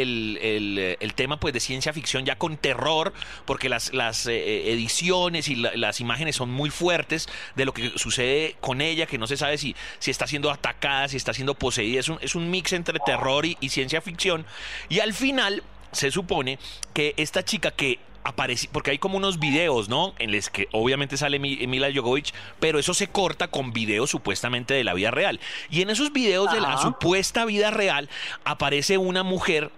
tema 1.15 1.41
pues 1.41 1.53
de 1.55 1.61
ciencia 1.61 1.93
ficción 1.93 2.25
ya 2.25 2.37
con 2.37 2.57
terror, 2.57 3.13
porque 3.45 3.69
las, 3.69 3.93
las 3.93 4.27
eh, 4.27 4.73
ediciones 4.73 5.49
y 5.49 5.57
las 5.57 6.01
imágenes 6.01 6.37
son 6.37 6.51
muy 6.51 6.71
fuertes 6.71 7.29
de 7.57 7.65
lo 7.65 7.73
que 7.73 7.93
sucede 7.97 8.57
con 8.61 8.81
ella, 8.81 9.07
que 9.07 9.19
no 9.19 9.27
se 9.27 9.37
sabe 9.37 9.59
si, 9.59 9.75
si 9.99 10.11
está 10.11 10.27
siendo 10.27 10.51
atacada, 10.51 11.09
si 11.09 11.17
está 11.17 11.35
siendo 11.35 11.55
poseída. 11.55 12.01
Es 12.01 12.09
un, 12.09 12.19
es 12.21 12.35
un 12.35 12.51
mix 12.51 12.73
entre 12.73 12.99
terror 13.01 13.45
y 13.47 13.69
ciencia 13.69 14.01
ficción. 14.01 14.47
Y 14.89 15.01
al 15.01 15.13
final 15.13 15.63
se 15.93 16.11
supone 16.11 16.59
que 16.93 17.15
esta 17.17 17.45
chica 17.45 17.71
que 17.71 17.99
aparece, 18.25 18.69
porque 18.73 18.91
hay 18.91 18.99
como 18.99 19.17
unos 19.17 19.39
videos, 19.39 19.89
¿no? 19.89 20.15
En 20.19 20.33
los 20.33 20.51
que 20.51 20.69
obviamente 20.73 21.17
sale 21.17 21.39
Mila 21.39 21.89
Jovovich, 21.95 22.35
pero 22.61 22.79
eso 22.79 22.95
se 22.95 23.09
corta 23.09 23.49
con 23.49 23.73
videos 23.73 24.11
supuestamente 24.11 24.75
de 24.75 24.85
la 24.85 24.95
vida 24.95 25.11
real. 25.11 25.41
Y 25.71 25.83
en 25.83 25.91
esos 25.91 26.13
videos 26.13 26.53
de 26.53 26.61
la 26.61 26.79
supuesta 26.79 27.45
vida 27.45 27.71
real 27.71 28.09
aparece 28.45 28.99
una 28.99 29.23
mujer 29.23 29.71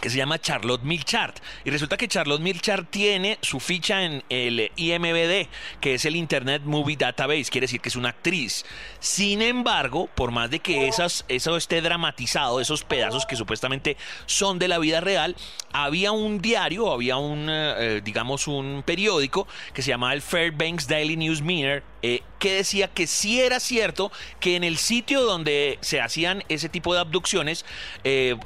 que 0.00 0.10
se 0.10 0.16
llama 0.16 0.40
Charlotte 0.40 0.82
Milchart. 0.82 1.38
Y 1.64 1.70
resulta 1.70 1.96
que 1.96 2.08
Charlotte 2.08 2.40
Milchart 2.40 2.90
tiene 2.90 3.38
su 3.42 3.60
ficha 3.60 4.02
en 4.02 4.22
el 4.28 4.70
IMBD, 4.76 5.48
que 5.80 5.94
es 5.94 6.04
el 6.04 6.16
Internet 6.16 6.62
Movie 6.64 6.96
Database, 6.96 7.50
quiere 7.50 7.64
decir 7.66 7.80
que 7.80 7.88
es 7.88 7.96
una 7.96 8.10
actriz. 8.10 8.64
Sin 8.98 9.42
embargo, 9.42 10.08
por 10.14 10.30
más 10.30 10.50
de 10.50 10.60
que 10.60 10.88
esas, 10.88 11.24
eso 11.28 11.56
esté 11.56 11.80
dramatizado, 11.80 12.60
esos 12.60 12.84
pedazos 12.84 13.26
que 13.26 13.36
supuestamente 13.36 13.96
son 14.26 14.58
de 14.58 14.68
la 14.68 14.78
vida 14.78 15.00
real, 15.00 15.36
había 15.72 16.12
un 16.12 16.40
diario, 16.40 16.92
había 16.92 17.16
un, 17.16 17.48
eh, 17.48 17.74
eh, 17.78 18.00
digamos, 18.04 18.48
un 18.48 18.82
periódico 18.84 19.46
que 19.72 19.82
se 19.82 19.90
llamaba 19.90 20.14
el 20.14 20.22
Fairbanks 20.22 20.88
Daily 20.88 21.16
News 21.16 21.42
Mirror, 21.42 21.82
eh, 22.02 22.22
que 22.38 22.54
decía 22.54 22.88
que 22.88 23.06
sí 23.06 23.40
era 23.40 23.60
cierto 23.60 24.10
que 24.40 24.56
en 24.56 24.64
el 24.64 24.78
sitio 24.78 25.22
donde 25.22 25.78
se 25.80 26.00
hacían 26.00 26.44
ese 26.48 26.68
tipo 26.68 26.94
de 26.94 27.00
abducciones, 27.00 27.64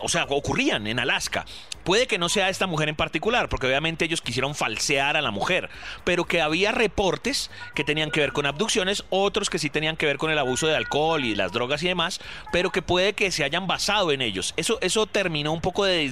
o 0.01 0.09
sea, 0.09 0.25
ocurrían 0.25 0.87
en 0.87 0.99
Alaska, 0.99 1.45
Puede 1.85 2.07
que 2.07 2.19
no 2.19 2.31
sea 2.31 2.49
esta 2.49 2.67
mujer 2.67 2.89
en 2.89 2.97
particular, 2.97 3.51
porque 3.51 3.67
obviamente 3.67 4.07
ellos 4.07 4.23
quisieron 4.23 4.55
falsear 4.55 5.19
a 5.19 5.23
la 5.23 5.31
mujer, 5.31 5.69
pero 6.05 6.25
que 6.25 6.41
había 6.41 6.73
reportes 6.73 7.51
que 7.75 7.85
tenían 7.85 8.11
que 8.11 8.21
ver 8.21 8.33
con 8.33 8.47
abducciones, 8.47 9.05
otros 9.11 9.51
que 9.51 9.59
sí 9.59 9.69
tenían 9.69 9.97
que 9.97 10.07
ver 10.07 10.17
con 10.17 10.31
el 10.31 10.39
abuso 10.39 10.67
de 10.67 10.77
alcohol 10.77 11.25
y 11.25 11.35
las 11.35 11.53
drogas 11.53 11.83
y 11.83 11.89
demás, 11.89 12.21
pero 12.53 12.73
que 12.73 12.81
puede 12.81 13.13
que 13.13 13.31
se 13.31 13.45
hayan 13.45 13.67
basado 13.67 14.13
en 14.13 14.23
ellos. 14.23 14.55
Eso, 14.57 14.79
eso 14.81 15.05
terminó 15.07 15.53
un 15.53 15.61
poco 15.61 15.85
de, 15.85 16.09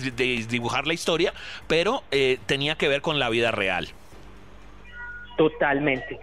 dibujar 0.46 0.86
la 0.86 0.92
historia, 0.92 1.32
pero 1.68 2.04
eh, 2.10 2.38
tenía 2.44 2.76
que 2.76 2.88
ver 2.88 3.00
con 3.00 3.18
la 3.18 3.30
vida 3.30 3.50
real. 3.50 3.88
Totalmente. 5.38 6.20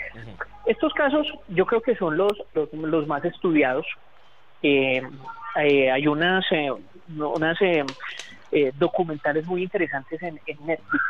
Estos 0.70 0.94
casos 0.94 1.26
yo 1.48 1.66
creo 1.66 1.82
que 1.82 1.96
son 1.96 2.16
los, 2.16 2.32
los, 2.54 3.08
más 3.08 3.26
estudiados. 3.26 3.88
Eh, 4.62 5.02
eh, 5.56 5.92
hay 5.92 6.06
unas, 6.06 6.46
unas 7.18 7.58
eh, 7.60 7.84
documentales 8.78 9.48
muy 9.48 9.64
interesantes 9.64 10.22
en, 10.22 10.40
Netflix, 10.64 11.04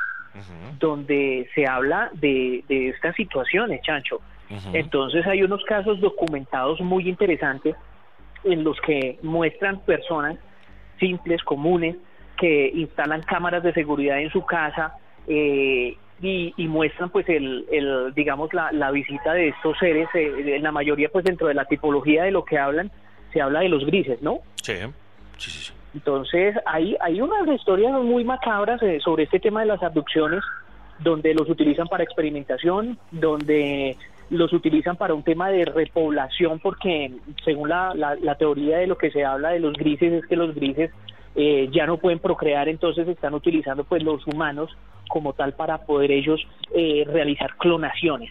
donde 0.80 1.50
se 1.54 1.68
habla 1.68 2.10
de, 2.14 2.64
estas 2.70 3.14
situaciones, 3.18 3.82
Chancho. 3.82 4.22
Entonces 4.72 5.28
hay 5.28 5.44
unos 5.44 5.62
casos 5.66 6.00
documentados 6.00 6.80
muy 6.80 7.10
interesantes 7.10 7.76
en 8.46 8.64
los 8.64 8.80
que 8.80 9.20
muestran 9.24 9.82
personas 9.82 10.38
simples, 11.02 11.44
comunes, 11.44 11.98
que 12.38 12.72
instalan 12.74 13.24
cámaras 13.24 13.62
de 13.62 13.74
seguridad 13.74 14.20
en 14.20 14.32
su 14.32 14.46
casa 14.46 14.94
eh, 15.28 15.98
y, 16.22 16.54
muestran 16.68 17.10
pues 17.10 17.28
el, 17.30 17.66
el 17.72 18.14
digamos 18.14 18.54
la, 18.54 18.72
la, 18.72 18.92
visita 18.92 19.34
de 19.34 19.50
estos 19.50 19.78
seres, 19.78 20.08
eh, 20.14 20.56
en 20.56 20.64
la 20.64 20.72
mayoría 20.72 21.10
pues 21.10 21.24
dentro 21.26 21.48
de 21.48 21.54
la 21.54 21.66
tipología 21.66 22.24
de 22.24 22.32
lo 22.32 22.44
que 22.44 22.58
hablan, 22.58 22.92
se 23.32 23.42
habla 23.42 23.62
de 23.62 23.70
los 23.70 23.86
grises, 23.86 24.22
¿no? 24.22 24.40
Sí, 24.62 24.74
sí, 25.38 25.52
sí. 25.52 25.74
Entonces, 25.94 26.56
hay, 26.66 26.96
hay 27.00 27.22
unas 27.22 27.48
historias 27.48 27.94
muy 27.94 28.24
macabras 28.24 28.82
eh, 28.84 29.00
sobre 29.04 29.24
este 29.24 29.40
tema 29.40 29.62
de 29.62 29.68
las 29.68 29.82
abducciones, 29.82 30.44
donde 31.00 31.34
los 31.34 31.50
utilizan 31.50 31.88
para 31.88 32.04
experimentación, 32.04 33.00
donde 33.12 33.98
los 34.30 34.54
utilizan 34.54 34.98
para 34.98 35.14
un 35.14 35.24
tema 35.24 35.50
de 35.50 35.66
repoblación, 35.66 36.60
porque 36.60 37.12
según 37.44 37.70
la, 37.70 37.94
la, 37.96 38.36
teoría 38.36 38.78
de 38.78 38.88
lo 38.88 38.98
que 38.98 39.10
se 39.10 39.26
habla 39.26 39.50
de 39.50 39.60
los 39.60 39.74
grises 39.74 40.14
es 40.14 40.26
que 40.28 40.36
los 40.36 40.54
grises 40.54 40.92
eh, 41.36 41.70
ya 41.72 41.86
no 41.86 41.98
pueden 41.98 42.20
procrear, 42.20 42.68
entonces 42.70 43.08
están 43.08 43.34
utilizando 43.34 43.84
pues 43.84 44.04
los 44.04 44.26
humanos 44.28 44.76
como 45.10 45.34
tal 45.34 45.54
para 45.54 45.80
poder 45.80 46.12
ellos 46.12 46.46
eh, 46.74 47.04
realizar 47.08 47.56
clonaciones. 47.58 48.30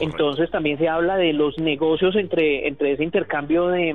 Entonces 0.00 0.50
también 0.50 0.78
se 0.78 0.88
habla 0.88 1.16
de 1.16 1.32
los 1.32 1.58
negocios 1.58 2.16
entre, 2.16 2.66
entre 2.66 2.92
ese 2.92 3.04
intercambio 3.04 3.68
de, 3.68 3.94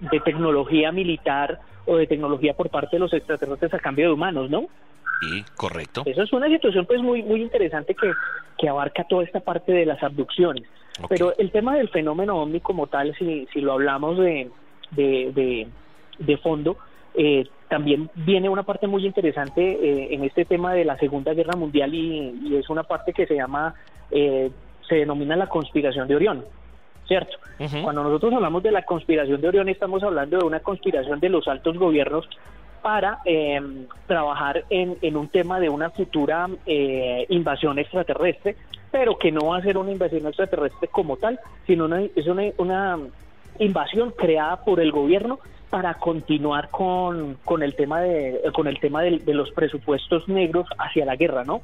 de, 0.00 0.20
tecnología 0.20 0.92
militar 0.92 1.60
o 1.86 1.96
de 1.96 2.06
tecnología 2.06 2.54
por 2.54 2.68
parte 2.68 2.96
de 2.96 3.00
los 3.00 3.12
extraterrestres 3.12 3.72
a 3.72 3.78
cambio 3.78 4.08
de 4.08 4.12
humanos, 4.12 4.50
¿no? 4.50 4.66
Sí, 5.20 5.44
correcto. 5.56 6.02
Eso 6.04 6.22
es 6.22 6.32
una 6.32 6.48
situación 6.48 6.84
pues 6.84 7.00
muy, 7.00 7.22
muy 7.22 7.40
interesante 7.42 7.94
que, 7.94 8.12
que 8.58 8.68
abarca 8.68 9.04
toda 9.04 9.24
esta 9.24 9.40
parte 9.40 9.72
de 9.72 9.86
las 9.86 10.02
abducciones. 10.02 10.64
Pero 11.08 11.34
el 11.36 11.50
tema 11.50 11.76
del 11.76 11.88
fenómeno 11.90 12.36
ovni 12.36 12.60
como 12.60 12.86
tal, 12.86 13.14
si, 13.18 13.46
si 13.52 13.60
lo 13.60 13.72
hablamos 13.72 14.18
de, 14.18 14.50
de, 14.92 15.68
de, 16.18 16.36
fondo, 16.38 16.78
eh, 17.16 17.46
también 17.68 18.10
viene 18.14 18.48
una 18.48 18.62
parte 18.62 18.86
muy 18.86 19.06
interesante 19.06 19.62
eh, 19.62 20.14
en 20.14 20.24
este 20.24 20.44
tema 20.44 20.72
de 20.74 20.84
la 20.84 20.96
Segunda 20.98 21.34
Guerra 21.34 21.56
Mundial 21.56 21.94
y, 21.94 22.38
y 22.44 22.56
es 22.56 22.68
una 22.70 22.84
parte 22.84 23.12
que 23.12 23.26
se 23.26 23.34
llama 23.34 23.74
eh, 24.10 24.50
se 24.88 24.96
denomina 24.96 25.36
la 25.36 25.48
conspiración 25.48 26.06
de 26.06 26.16
Orión, 26.16 26.44
¿cierto? 27.06 27.36
Cuando 27.82 28.02
nosotros 28.02 28.34
hablamos 28.34 28.62
de 28.62 28.70
la 28.70 28.82
conspiración 28.82 29.40
de 29.40 29.48
Orión 29.48 29.68
estamos 29.68 30.02
hablando 30.02 30.38
de 30.38 30.44
una 30.44 30.60
conspiración 30.60 31.20
de 31.20 31.30
los 31.30 31.48
altos 31.48 31.78
gobiernos 31.78 32.28
para 32.82 33.18
eh, 33.24 33.60
trabajar 34.06 34.64
en, 34.70 34.96
en, 35.00 35.16
un 35.16 35.28
tema 35.28 35.58
de 35.58 35.68
una 35.68 35.90
futura 35.90 36.48
eh, 36.66 37.26
invasión 37.30 37.78
extraterrestre, 37.78 38.56
pero 38.92 39.18
que 39.18 39.32
no 39.32 39.46
va 39.46 39.56
a 39.56 39.62
ser 39.62 39.78
una 39.78 39.90
invasión 39.90 40.26
extraterrestre 40.26 40.88
como 40.88 41.16
tal, 41.16 41.40
sino 41.66 41.86
una, 41.86 42.02
es 42.02 42.26
una, 42.26 42.42
una 42.58 42.98
invasión 43.58 44.12
creada 44.12 44.62
por 44.64 44.78
el 44.78 44.92
gobierno 44.92 45.40
para 45.70 45.94
continuar 45.94 46.70
con, 46.70 47.38
con 47.44 47.62
el 47.62 47.74
tema 47.74 48.00
de 48.00 48.40
con 48.54 48.66
el 48.66 48.78
tema 48.78 49.02
de, 49.02 49.20
los 49.34 49.50
presupuestos 49.50 50.28
negros 50.28 50.66
hacia 50.78 51.04
la 51.04 51.16
guerra, 51.16 51.44
¿no? 51.44 51.60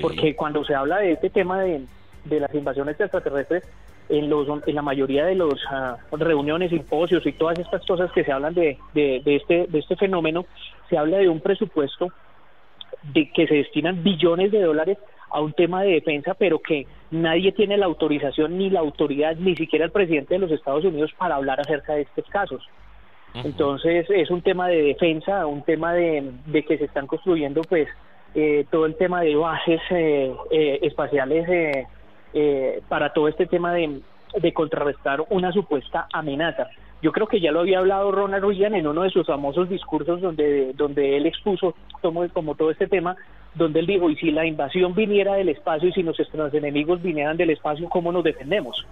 Porque 0.00 0.36
cuando 0.36 0.64
se 0.64 0.74
habla 0.74 0.98
de 0.98 1.12
este 1.12 1.30
tema 1.30 1.60
de, 1.60 1.84
de 2.24 2.40
las 2.40 2.54
invasiones 2.54 2.98
extraterrestres 3.00 3.64
en, 4.08 4.28
los, 4.28 4.46
en 4.66 4.74
la 4.74 4.82
mayoría 4.82 5.24
de 5.24 5.34
las 5.34 5.48
ah, 5.70 5.96
reuniones, 6.12 6.70
simposios 6.70 7.26
y 7.26 7.32
todas 7.32 7.58
estas 7.58 7.84
cosas 7.86 8.12
que 8.12 8.24
se 8.24 8.32
hablan 8.32 8.54
de, 8.54 8.78
de, 8.92 9.22
este, 9.24 9.66
de 9.68 9.78
este 9.78 9.96
fenómeno, 9.96 10.44
se 10.88 10.98
habla 10.98 11.18
de 11.18 11.28
un 11.28 11.40
presupuesto 11.40 12.08
de 13.02 13.30
que 13.30 13.46
se 13.46 13.54
destinan 13.54 14.02
billones 14.02 14.52
de 14.52 14.62
dólares 14.62 14.98
a 15.30 15.40
un 15.40 15.52
tema 15.52 15.82
de 15.82 15.92
defensa, 15.92 16.34
pero 16.34 16.60
que 16.60 16.86
nadie 17.10 17.52
tiene 17.52 17.76
la 17.76 17.86
autorización 17.86 18.56
ni 18.56 18.70
la 18.70 18.80
autoridad, 18.80 19.36
ni 19.36 19.56
siquiera 19.56 19.86
el 19.86 19.90
presidente 19.90 20.34
de 20.34 20.40
los 20.40 20.50
Estados 20.50 20.84
Unidos 20.84 21.12
para 21.18 21.36
hablar 21.36 21.60
acerca 21.60 21.94
de 21.94 22.02
estos 22.02 22.26
casos. 22.26 22.62
Entonces 23.34 24.06
es 24.10 24.30
un 24.30 24.42
tema 24.42 24.68
de 24.68 24.82
defensa, 24.82 25.46
un 25.46 25.62
tema 25.62 25.92
de, 25.92 26.30
de 26.46 26.64
que 26.64 26.78
se 26.78 26.84
están 26.84 27.06
construyendo 27.06 27.62
pues 27.62 27.88
eh, 28.34 28.64
todo 28.70 28.86
el 28.86 28.96
tema 28.96 29.22
de 29.22 29.34
bases 29.34 29.80
eh, 29.90 30.32
eh, 30.50 30.78
espaciales 30.82 31.48
eh, 31.48 31.86
eh, 32.32 32.82
para 32.88 33.12
todo 33.12 33.28
este 33.28 33.46
tema 33.46 33.72
de, 33.72 34.02
contrarrestar 34.52 35.24
una 35.30 35.52
supuesta 35.52 36.08
amenaza. 36.12 36.68
Yo 37.00 37.12
creo 37.12 37.28
que 37.28 37.40
ya 37.40 37.52
lo 37.52 37.60
había 37.60 37.78
hablado 37.78 38.10
Ronald 38.10 38.44
Reagan 38.44 38.74
en 38.74 38.88
uno 38.88 39.02
de 39.02 39.10
sus 39.10 39.26
famosos 39.26 39.68
discursos 39.68 40.20
donde, 40.20 40.72
donde 40.72 41.16
él 41.16 41.26
expuso 41.26 41.74
como, 42.00 42.28
como 42.30 42.56
todo 42.56 42.72
este 42.72 42.88
tema, 42.88 43.14
donde 43.54 43.78
él 43.80 43.86
dijo, 43.86 44.10
y 44.10 44.16
si 44.16 44.32
la 44.32 44.46
invasión 44.46 44.94
viniera 44.94 45.34
del 45.34 45.50
espacio 45.50 45.88
y 45.88 45.92
si 45.92 46.02
nuestros 46.02 46.54
enemigos 46.54 47.00
vinieran 47.02 47.36
del 47.36 47.50
espacio, 47.50 47.88
¿cómo 47.88 48.10
nos 48.10 48.24
defendemos? 48.24 48.84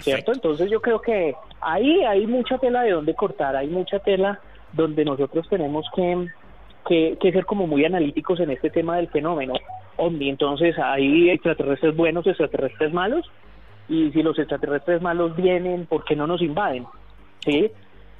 ¿Cierto? 0.00 0.32
Entonces 0.32 0.70
yo 0.70 0.80
creo 0.80 1.00
que 1.00 1.34
ahí 1.60 2.02
hay 2.04 2.26
mucha 2.26 2.58
tela 2.58 2.82
de 2.82 2.92
donde 2.92 3.14
cortar, 3.14 3.56
hay 3.56 3.68
mucha 3.68 3.98
tela 3.98 4.40
donde 4.72 5.04
nosotros 5.04 5.48
tenemos 5.48 5.86
que, 5.94 6.28
que, 6.86 7.16
que 7.20 7.32
ser 7.32 7.44
como 7.44 7.66
muy 7.66 7.84
analíticos 7.84 8.40
en 8.40 8.50
este 8.50 8.70
tema 8.70 8.96
del 8.96 9.08
fenómeno 9.08 9.54
ovni. 9.96 10.28
Entonces 10.28 10.78
hay 10.78 11.30
extraterrestres 11.30 11.96
buenos, 11.96 12.26
extraterrestres 12.26 12.92
malos, 12.92 13.30
y 13.88 14.10
si 14.12 14.22
los 14.22 14.38
extraterrestres 14.38 15.02
malos 15.02 15.34
vienen, 15.36 15.86
¿por 15.86 16.04
qué 16.04 16.14
no 16.14 16.26
nos 16.26 16.40
invaden? 16.42 16.86
¿Sí? 17.44 17.70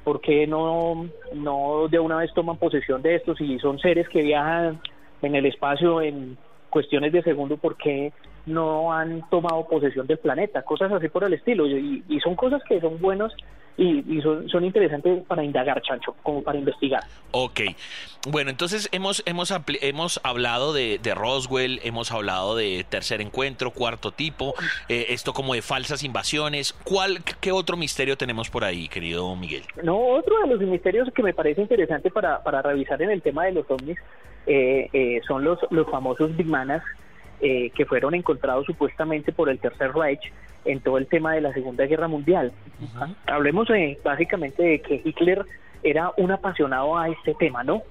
¿Por 0.03 0.19
qué 0.19 0.45
no, 0.47 1.07
no 1.33 1.87
de 1.87 1.99
una 1.99 2.17
vez 2.17 2.33
toman 2.33 2.57
posesión 2.57 3.01
de 3.01 3.15
estos 3.15 3.39
y 3.39 3.59
son 3.59 3.79
seres 3.79 4.09
que 4.09 4.21
viajan 4.21 4.81
en 5.21 5.35
el 5.35 5.45
espacio 5.45 6.01
en 6.01 6.37
cuestiones 6.69 7.13
de 7.13 7.21
segundo? 7.21 7.57
¿Por 7.57 7.77
qué 7.77 8.11
no 8.45 8.93
han 8.93 9.27
tomado 9.29 9.67
posesión 9.67 10.07
del 10.07 10.17
planeta? 10.17 10.63
Cosas 10.63 10.91
así 10.91 11.09
por 11.09 11.23
el 11.23 11.33
estilo. 11.33 11.67
Y, 11.67 12.03
y 12.07 12.19
son 12.19 12.35
cosas 12.35 12.61
que 12.67 12.79
son 12.79 12.99
buenos 12.99 13.33
y, 13.77 14.21
son, 14.21 14.47
son, 14.49 14.63
interesantes 14.63 15.23
para 15.25 15.43
indagar, 15.43 15.81
Chancho, 15.81 16.15
como 16.21 16.43
para 16.43 16.57
investigar. 16.57 17.03
Ok. 17.31 17.61
Bueno, 18.29 18.51
entonces 18.51 18.89
hemos, 18.91 19.23
hemos, 19.25 19.51
hemos 19.81 20.19
hablado 20.23 20.73
de, 20.73 20.99
de, 21.01 21.15
Roswell, 21.15 21.79
hemos 21.83 22.11
hablado 22.11 22.55
de 22.55 22.85
tercer 22.87 23.21
encuentro, 23.21 23.71
cuarto 23.71 24.11
tipo, 24.11 24.53
eh, 24.89 25.07
esto 25.09 25.33
como 25.33 25.55
de 25.55 25.61
falsas 25.61 26.03
invasiones. 26.03 26.73
¿Cuál, 26.83 27.23
¿Qué 27.39 27.51
otro 27.51 27.77
misterio 27.77 28.17
tenemos 28.17 28.49
por 28.49 28.63
ahí, 28.63 28.87
querido 28.87 29.35
Miguel? 29.35 29.63
No, 29.81 29.97
otro 29.97 30.39
de 30.41 30.47
los 30.47 30.59
misterios 30.61 31.09
que 31.13 31.23
me 31.23 31.33
parece 31.33 31.61
interesante 31.61 32.11
para, 32.11 32.43
para 32.43 32.61
revisar 32.61 33.01
en 33.01 33.09
el 33.09 33.21
tema 33.21 33.45
de 33.45 33.53
los 33.53 33.71
ovnis 33.71 33.97
eh, 34.45 34.89
eh, 34.93 35.21
son 35.27 35.43
los, 35.43 35.59
los 35.71 35.89
famosos 35.89 36.35
Big 36.35 36.47
Manas 36.47 36.83
eh, 37.41 37.71
que 37.71 37.85
fueron 37.85 38.13
encontrados 38.13 38.65
supuestamente 38.65 39.31
por 39.31 39.49
el 39.49 39.59
Tercer 39.59 39.93
Reich 39.93 40.31
en 40.65 40.79
todo 40.79 40.97
el 40.97 41.07
tema 41.07 41.33
de 41.33 41.41
la 41.41 41.53
Segunda 41.53 41.85
Guerra 41.85 42.07
Mundial. 42.07 42.51
Hablemos 43.25 43.67
básicamente 44.03 44.63
de 44.63 44.81
que 44.81 45.01
Hitler 45.03 45.45
era 45.83 46.11
un 46.17 46.31
apasionado 46.31 46.97
a 46.97 47.09
este 47.09 47.33
tema, 47.33 47.63
¿no? 47.63 47.81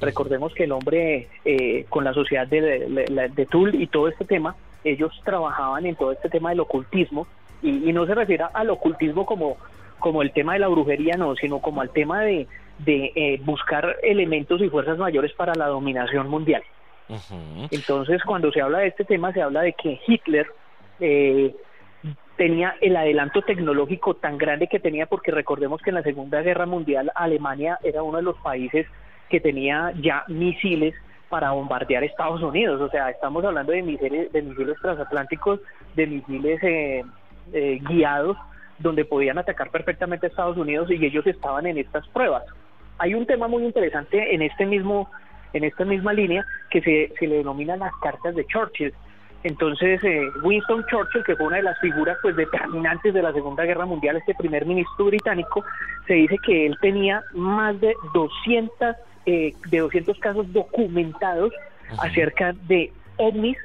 Recordemos 0.00 0.52
que 0.52 0.64
el 0.64 0.72
hombre 0.72 1.28
eh, 1.44 1.86
con 1.88 2.04
la 2.04 2.12
sociedad 2.12 2.46
de, 2.46 2.60
de, 2.60 3.30
de 3.34 3.46
Tull 3.46 3.74
y 3.80 3.86
todo 3.86 4.08
este 4.08 4.24
tema, 4.24 4.54
ellos 4.84 5.12
trabajaban 5.24 5.86
en 5.86 5.96
todo 5.96 6.12
este 6.12 6.28
tema 6.28 6.50
del 6.50 6.60
ocultismo 6.60 7.26
y, 7.62 7.92
no 7.92 8.06
se 8.06 8.14
refiere 8.14 8.44
al 8.52 8.70
ocultismo 8.70 9.24
como, 9.24 9.56
como 9.98 10.22
el 10.22 10.32
tema 10.32 10.52
de 10.52 10.60
la 10.60 10.68
brujería, 10.68 11.16
no, 11.16 11.34
sino 11.36 11.60
como 11.60 11.80
al 11.80 11.90
tema 11.90 12.22
de, 12.22 12.46
de 12.80 13.12
eh, 13.14 13.40
buscar 13.44 13.96
elementos 14.02 14.60
y 14.60 14.68
fuerzas 14.68 14.98
mayores 14.98 15.32
para 15.32 15.54
la 15.54 15.66
dominación 15.66 16.28
mundial. 16.28 16.62
Entonces, 17.70 18.22
cuando 18.24 18.50
se 18.50 18.60
habla 18.60 18.78
de 18.78 18.88
este 18.88 19.04
tema, 19.04 19.32
se 19.32 19.42
habla 19.42 19.62
de 19.62 19.72
que 19.74 20.00
Hitler 20.06 20.46
eh, 21.00 21.54
tenía 22.36 22.76
el 22.80 22.96
adelanto 22.96 23.42
tecnológico 23.42 24.14
tan 24.14 24.38
grande 24.38 24.68
que 24.68 24.80
tenía, 24.80 25.06
porque 25.06 25.30
recordemos 25.30 25.80
que 25.82 25.90
en 25.90 25.96
la 25.96 26.02
Segunda 26.02 26.42
Guerra 26.42 26.66
Mundial 26.66 27.10
Alemania 27.14 27.78
era 27.82 28.02
uno 28.02 28.18
de 28.18 28.24
los 28.24 28.36
países 28.38 28.86
que 29.28 29.40
tenía 29.40 29.92
ya 30.00 30.24
misiles 30.28 30.94
para 31.28 31.52
bombardear 31.52 32.04
Estados 32.04 32.42
Unidos. 32.42 32.80
O 32.80 32.88
sea, 32.88 33.10
estamos 33.10 33.44
hablando 33.44 33.72
de 33.72 33.82
misiles, 33.82 34.32
de 34.32 34.42
misiles 34.42 34.76
transatlánticos, 34.80 35.60
de 35.94 36.06
misiles 36.06 36.62
eh, 36.62 37.04
eh, 37.52 37.78
guiados, 37.82 38.36
donde 38.78 39.04
podían 39.04 39.38
atacar 39.38 39.70
perfectamente 39.70 40.26
a 40.26 40.28
Estados 40.28 40.56
Unidos 40.56 40.90
y 40.90 41.04
ellos 41.04 41.26
estaban 41.26 41.66
en 41.66 41.78
estas 41.78 42.06
pruebas. 42.08 42.44
Hay 42.98 43.14
un 43.14 43.26
tema 43.26 43.48
muy 43.48 43.64
interesante 43.64 44.34
en 44.34 44.42
este 44.42 44.66
mismo 44.66 45.10
en 45.56 45.64
esta 45.64 45.84
misma 45.84 46.12
línea 46.12 46.44
que 46.70 46.80
se, 46.80 47.12
se 47.18 47.26
le 47.26 47.36
denomina 47.36 47.76
las 47.76 47.92
cartas 48.02 48.34
de 48.34 48.46
Churchill. 48.46 48.92
Entonces, 49.42 50.02
eh, 50.02 50.28
Winston 50.42 50.84
Churchill, 50.90 51.22
que 51.24 51.36
fue 51.36 51.46
una 51.46 51.58
de 51.58 51.62
las 51.62 51.78
figuras 51.78 52.18
pues 52.20 52.34
determinantes 52.36 53.14
de 53.14 53.22
la 53.22 53.32
Segunda 53.32 53.64
Guerra 53.64 53.86
Mundial, 53.86 54.16
este 54.16 54.34
primer 54.34 54.66
ministro 54.66 55.04
británico, 55.04 55.64
se 56.06 56.14
dice 56.14 56.36
que 56.44 56.66
él 56.66 56.76
tenía 56.80 57.22
más 57.32 57.80
de 57.80 57.94
200, 58.12 58.96
eh, 59.26 59.54
de 59.70 59.78
200 59.78 60.18
casos 60.18 60.52
documentados 60.52 61.52
acerca 61.98 62.54
de 62.66 62.92
ovnis 63.18 63.56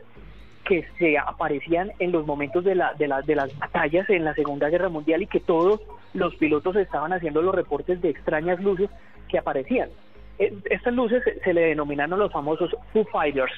que 0.65 0.85
se 0.99 1.17
aparecían 1.17 1.91
en 1.99 2.11
los 2.11 2.25
momentos 2.27 2.63
de, 2.63 2.75
la, 2.75 2.93
de, 2.93 3.07
la, 3.07 3.21
de 3.21 3.35
las 3.35 3.57
batallas 3.57 4.09
en 4.09 4.23
la 4.23 4.35
Segunda 4.35 4.69
Guerra 4.69 4.89
Mundial 4.89 5.23
y 5.23 5.27
que 5.27 5.39
todos 5.39 5.81
los 6.13 6.35
pilotos 6.35 6.75
estaban 6.75 7.11
haciendo 7.13 7.41
los 7.41 7.55
reportes 7.55 8.01
de 8.01 8.09
extrañas 8.09 8.59
luces 8.61 8.89
que 9.27 9.39
aparecían. 9.39 9.89
Eh, 10.39 10.53
estas 10.69 10.93
luces 10.93 11.23
se 11.43 11.53
le 11.53 11.61
denominaron 11.61 12.19
los 12.19 12.31
famosos 12.31 12.75
Foo 12.93 13.05
Fighters. 13.05 13.53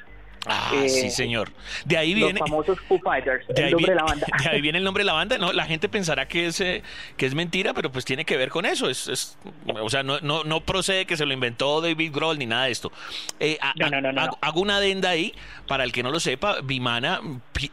Ah, 0.46 0.72
sí, 0.88 1.08
eh, 1.08 1.10
señor. 1.10 1.52
De 1.86 1.98
ahí 1.98 2.14
viene. 2.14 2.40
Los 2.40 2.50
famosos 2.50 2.80
Foo 2.82 3.00
Fighters, 3.00 3.46
el 3.56 3.72
nombre 3.72 3.92
de 3.92 3.96
la 3.96 4.04
banda. 4.04 4.28
De 4.44 4.50
ahí 4.50 4.62
viene 4.62 4.78
el 4.78 4.84
nombre 4.84 5.02
de 5.02 5.06
la 5.06 5.14
banda. 5.14 5.38
No, 5.38 5.54
la 5.54 5.66
gente 5.66 5.88
pensará 5.90 6.28
que 6.28 6.48
es, 6.48 6.60
eh, 6.60 6.84
que 7.18 7.26
es 7.26 7.34
mentira, 7.34 7.74
pero 7.74 7.92
pues 7.92 8.04
tiene 8.04 8.26
que 8.26 8.36
ver 8.36 8.50
con 8.50 8.66
eso. 8.66 8.90
Es, 8.90 9.08
es 9.08 9.38
o 9.82 9.90
sea, 9.90 10.04
no, 10.04 10.20
no, 10.22 10.44
no, 10.44 10.62
procede 10.62 11.06
que 11.06 11.16
se 11.16 11.26
lo 11.26 11.34
inventó 11.34 11.82
David 11.82 12.12
Grohl 12.14 12.38
ni 12.38 12.46
nada 12.46 12.66
de 12.66 12.72
esto. 12.72 12.92
Eh, 13.40 13.58
no, 13.76 13.90
no, 13.90 14.12
no, 14.12 14.38
hago 14.42 14.62
una 14.62 14.78
adenda 14.78 15.10
ahí, 15.10 15.34
para 15.68 15.84
el 15.84 15.92
que 15.92 16.04
no 16.04 16.12
lo 16.12 16.20
sepa, 16.20 16.58
Vimana 16.62 17.22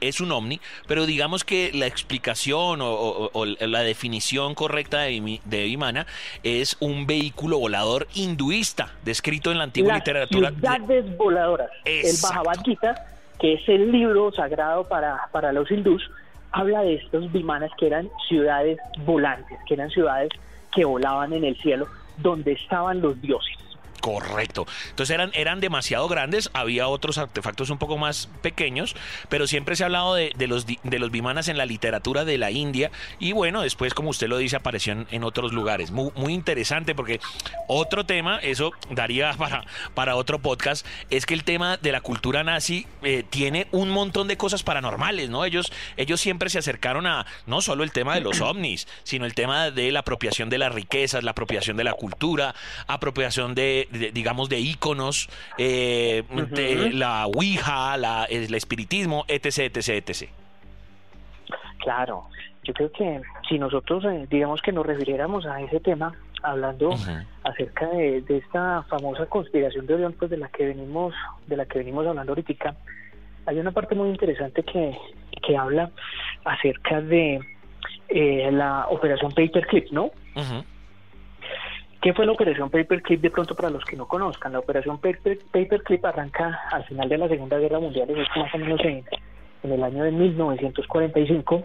es 0.01 0.21
un 0.21 0.31
ovni, 0.31 0.61
pero 0.87 1.07
digamos 1.07 1.45
que 1.45 1.71
la 1.75 1.87
explicación 1.87 2.81
o, 2.83 3.45
la 3.45 3.81
definición 3.81 4.55
correcta 4.55 5.01
de, 5.01 5.41
de 5.45 5.65
Vimana 5.65 6.07
es 6.43 6.77
un 6.81 7.07
vehículo 7.07 7.59
volador 7.59 8.07
hinduista, 8.15 8.95
descrito 9.05 9.51
en 9.51 9.59
la 9.59 9.65
antigua 9.65 9.95
literatura. 9.95 10.51
Ciudades 10.51 11.17
voladoras. 11.17 11.71
El 11.85 12.17
Bhagavad 12.65 13.11
que 13.41 13.55
es 13.55 13.69
el 13.69 13.91
libro 13.91 14.31
sagrado 14.33 14.87
para, 14.87 15.29
para 15.33 15.51
los 15.51 15.71
hindús, 15.71 16.03
habla 16.53 16.83
de 16.83 16.95
estos 16.97 17.33
vimanas 17.33 17.71
que 17.79 17.87
eran 17.87 18.09
ciudades 18.29 18.79
volantes, 19.07 19.59
que 19.67 19.75
eran 19.75 19.91
ciudades 19.91 20.29
que 20.73 20.85
volaban 20.85 21.33
en 21.33 21.45
el 21.45 21.57
cielo, 21.57 21.89
donde 22.19 22.53
estaban 22.53 23.01
los 23.01 23.21
dioses. 23.21 23.57
Correcto. 24.01 24.67
Entonces 24.91 25.15
eran, 25.15 25.31
eran 25.35 25.61
demasiado 25.61 26.09
grandes, 26.09 26.51
había 26.53 26.89
otros 26.89 27.19
artefactos 27.19 27.71
un 27.71 27.79
poco 27.79 27.99
más 27.99 28.29
pequeños, 28.43 28.97
pero 29.29 29.47
siempre 29.47 29.77
se 29.77 29.83
ha 29.83 29.87
hablado 29.87 30.15
de, 30.15 30.33
los, 30.47 30.67
de 30.67 30.99
los 30.99 31.11
bimanas 31.11 31.49
en 31.49 31.59
la 31.59 31.67
literatura 31.67 32.25
de 32.25 32.39
la 32.39 32.51
India 32.51 32.91
y 33.19 33.33
bueno, 33.33 33.63
después 33.63 33.95
como 33.95 34.11
usted 34.11 34.29
lo 34.29 34.39
dice 34.39 34.57
apareció 34.57 35.07
en, 35.11 35.25
otros 35.25 35.53
lugares. 35.53 35.91
Muy, 35.91 36.11
muy, 36.17 36.33
interesante 36.33 36.95
porque 36.95 37.21
otro 37.69 38.07
tema, 38.07 38.39
eso 38.39 38.73
daría 38.91 39.33
para, 39.39 39.65
para 39.95 40.17
otro 40.17 40.39
podcast, 40.39 40.87
es 41.11 41.27
que 41.27 41.35
el 41.35 41.45
tema 41.45 41.77
de 41.77 41.93
la 41.93 42.01
cultura 42.01 42.43
nazi 42.43 42.87
eh, 43.03 43.25
tiene 43.29 43.67
un 43.71 43.91
montón 43.91 44.29
de 44.29 44.37
cosas 44.37 44.63
paranormales, 44.63 45.29
¿no? 45.29 45.45
Ellos, 45.45 45.73
ellos 45.97 46.21
siempre 46.21 46.49
se 46.49 46.59
acercaron 46.59 47.07
a 47.07 47.27
no 47.47 47.61
solo 47.61 47.85
el 47.85 47.93
tema 47.93 48.15
de 48.15 48.23
los 48.23 48.41
ovnis, 48.41 48.89
sino 49.05 49.27
el 49.27 49.35
tema 49.35 49.71
de 49.71 49.93
la 49.93 50.01
apropiación 50.01 50.49
de 50.49 50.59
las 50.59 50.75
riquezas, 50.75 51.23
la 51.23 51.33
apropiación 51.33 51.77
de 51.77 51.85
la 51.85 51.93
cultura, 51.93 52.55
apropiación 52.87 53.55
de 53.55 53.89
digamos, 53.91 54.49
de 54.49 54.61
íconos, 54.61 55.29
eh, 55.59 56.25
de 56.51 56.93
la 56.93 57.27
Ouija, 57.27 57.97
la, 57.97 58.25
el 58.25 58.55
espiritismo, 58.55 59.25
etc, 59.29 59.75
etc, 59.75 59.89
etc. 59.89 60.31
Claro, 61.79 62.27
yo 62.65 62.75
creo 62.75 62.93
que 62.93 63.21
si 63.49 63.59
nosotros, 63.59 64.05
eh, 64.05 64.27
digamos 64.31 64.61
que 64.63 64.73
nos 64.73 64.87
refiriéramos 64.87 65.47
a 65.47 65.61
ese 65.61 65.81
tema, 65.81 66.15
hablando 66.43 66.95
acerca 67.45 67.87
de, 67.89 68.25
esta 68.29 68.83
famosa 68.85 69.27
conspiración 69.27 69.87
de 69.87 69.95
Orión, 69.95 70.15
pues 70.19 70.31
de 70.31 70.37
la 70.37 70.49
que 70.49 70.67
venimos, 70.67 71.15
de 71.47 71.57
la 71.57 71.67
que 71.67 71.79
venimos 71.79 72.07
hablando 72.07 72.33
ahorita, 72.33 72.75
hay 73.47 73.59
una 73.59 73.73
parte 73.73 73.95
muy 73.95 74.11
interesante 74.11 74.63
que, 74.63 74.97
que 75.43 75.57
habla 75.57 75.91
acerca 76.45 77.01
de 77.01 77.41
eh, 78.09 78.51
la 78.53 78.87
operación 78.89 79.31
Paperclip, 79.33 79.91
¿no? 79.91 80.11
¿Qué 82.01 82.15
fue 82.15 82.25
la 82.25 82.33
operación 82.33 82.71
Paperclip 82.71 83.21
de 83.21 83.31
pronto 83.31 83.55
para 83.55 83.69
los 83.69 83.85
que 83.85 83.95
no 83.95 84.09
conozcan? 84.09 84.53
La 84.53 84.61
operación 84.61 84.99
Paperclip 84.99 86.03
arranca 86.07 86.61
al 86.73 86.85
final 86.85 87.11
de 87.11 87.19
la 87.19 87.29
Segunda 87.29 87.59
Guerra 87.59 87.79
Mundial, 87.79 88.09
es 88.09 88.29
más 88.37 88.55
o 88.55 88.59
menos 88.59 88.81
en, 88.85 89.05
el 89.65 89.83
año 89.83 90.05
de 90.05 90.11
1945, 90.11 91.63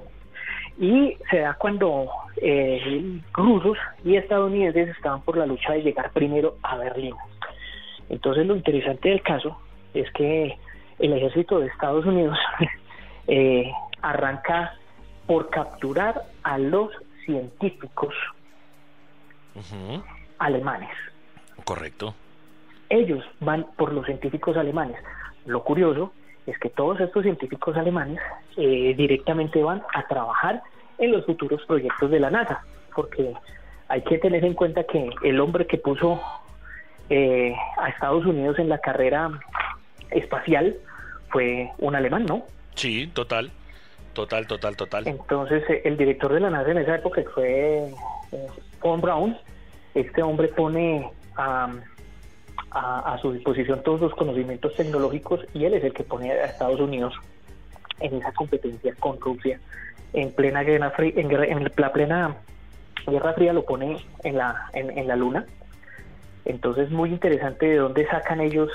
y 0.77 1.17
se 1.31 1.39
da 1.39 1.53
cuando 1.53 2.09
eh, 2.41 3.21
rusos 3.31 3.77
y 4.03 4.17
estadounidenses 4.17 4.89
estaban 4.89 5.21
por 5.21 5.37
la 5.37 5.45
lucha 5.45 5.71
de 5.71 5.83
llegar 5.83 6.11
primero 6.11 6.57
a 6.63 6.75
Berlín. 6.75 7.15
Entonces 8.09 8.45
lo 8.45 8.57
interesante 8.57 9.07
del 9.07 9.21
caso 9.21 9.57
es 9.93 10.11
que 10.11 10.57
el 10.99 11.13
ejército 11.13 11.59
de 11.59 11.67
Estados 11.67 12.05
Unidos 12.05 12.37
eh, 13.27 13.71
arranca 14.01 14.73
por 15.27 15.49
capturar 15.49 16.23
a 16.43 16.57
los 16.57 16.91
científicos 17.25 18.13
alemanes. 20.39 20.89
Correcto. 21.63 22.13
Ellos 22.89 23.23
van 23.39 23.65
por 23.77 23.93
los 23.93 24.05
científicos 24.05 24.57
alemanes. 24.57 24.97
Lo 25.45 25.63
curioso 25.63 26.13
es 26.45 26.57
que 26.59 26.69
todos 26.69 26.99
estos 26.99 27.23
científicos 27.23 27.75
alemanes 27.75 28.19
eh, 28.57 28.93
directamente 28.95 29.63
van 29.63 29.81
a 29.93 30.07
trabajar 30.07 30.61
en 30.97 31.11
los 31.11 31.25
futuros 31.25 31.61
proyectos 31.65 32.09
de 32.11 32.19
la 32.19 32.29
NASA, 32.29 32.63
porque 32.95 33.33
hay 33.87 34.01
que 34.03 34.17
tener 34.17 34.45
en 34.45 34.53
cuenta 34.53 34.83
que 34.83 35.09
el 35.23 35.39
hombre 35.39 35.67
que 35.67 35.77
puso 35.77 36.21
eh, 37.09 37.53
a 37.77 37.89
Estados 37.89 38.25
Unidos 38.25 38.57
en 38.59 38.69
la 38.69 38.79
carrera 38.79 39.31
espacial 40.11 40.75
fue 41.29 41.71
un 41.79 41.95
alemán, 41.95 42.25
¿no? 42.25 42.43
Sí, 42.75 43.07
total. 43.07 43.51
Total, 44.13 44.47
total, 44.47 44.77
total. 44.77 45.07
Entonces, 45.07 45.69
eh, 45.69 45.81
el 45.83 45.97
director 45.97 46.33
de 46.33 46.39
la 46.39 46.49
NASA 46.49 46.71
en 46.71 46.77
esa 46.77 46.95
época, 46.95 47.21
fue 47.33 47.89
eh, 48.31 48.47
Paul 48.81 49.01
Brown, 49.01 49.37
este 49.95 50.21
hombre 50.21 50.49
pone 50.49 51.10
a, 51.36 51.69
a, 52.71 53.17
su 53.21 53.31
disposición 53.31 53.81
todos 53.81 54.01
los 54.01 54.13
conocimientos 54.13 54.75
tecnológicos 54.75 55.39
y 55.53 55.65
él 55.65 55.73
es 55.73 55.84
el 55.84 55.93
que 55.93 56.03
pone 56.03 56.31
a 56.31 56.45
Estados 56.45 56.79
Unidos 56.79 57.13
en 57.99 58.15
esa 58.15 58.31
competencia 58.34 58.93
con 58.99 59.19
Rusia 59.19 59.60
en 60.13 60.31
plena 60.31 60.63
guerra 60.63 60.91
fría, 60.91 61.13
en, 61.15 61.71
la 61.75 61.93
plena 61.93 62.36
guerra 63.08 63.34
fría 63.34 63.53
lo 63.53 63.65
pone 63.65 63.97
en 64.23 64.38
la 64.38 64.69
en, 64.73 65.08
la 65.08 65.15
luna. 65.15 65.45
Entonces 66.43 66.91
muy 66.91 67.10
interesante 67.10 67.65
de 67.65 67.77
dónde 67.77 68.05
sacan 68.08 68.41
ellos 68.41 68.69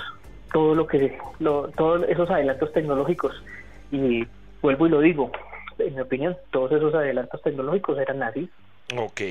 todo 0.51 0.75
lo 0.75 0.87
que 0.87 1.17
lo, 1.39 1.69
todos 1.69 2.03
esos 2.09 2.29
adelantos 2.29 2.71
tecnológicos. 2.73 3.43
Y 3.91 4.27
vuelvo 4.61 4.87
y 4.87 4.89
lo 4.89 5.01
digo 5.01 5.31
en 5.79 5.95
mi 5.95 6.01
opinión 6.01 6.37
todos 6.51 6.71
esos 6.71 6.93
adelantos 6.93 7.41
tecnológicos 7.41 7.97
eran 7.97 8.19
nazis 8.19 8.49
Ok, 8.97 9.21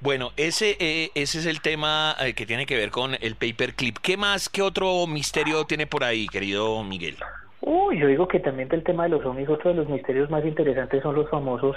bueno, 0.00 0.32
ese, 0.36 0.76
eh, 0.78 1.10
ese 1.14 1.38
es 1.38 1.46
el 1.46 1.60
tema 1.60 2.16
eh, 2.20 2.34
que 2.34 2.44
tiene 2.44 2.66
que 2.66 2.76
ver 2.76 2.90
con 2.90 3.16
el 3.20 3.34
paperclip. 3.34 3.96
¿Qué 3.98 4.16
más, 4.16 4.48
qué 4.48 4.62
otro 4.62 5.06
misterio 5.06 5.64
tiene 5.64 5.86
por 5.86 6.04
ahí, 6.04 6.26
querido 6.26 6.82
Miguel? 6.84 7.16
Uy, 7.62 7.98
yo 7.98 8.06
digo 8.06 8.28
que 8.28 8.40
también 8.40 8.68
del 8.68 8.82
tema 8.82 9.04
de 9.04 9.10
los 9.10 9.24
ovnis, 9.24 9.48
otro 9.48 9.70
de 9.70 9.76
los 9.76 9.88
misterios 9.88 10.28
más 10.30 10.44
interesantes 10.44 11.02
son 11.02 11.14
los 11.14 11.30
famosos 11.30 11.76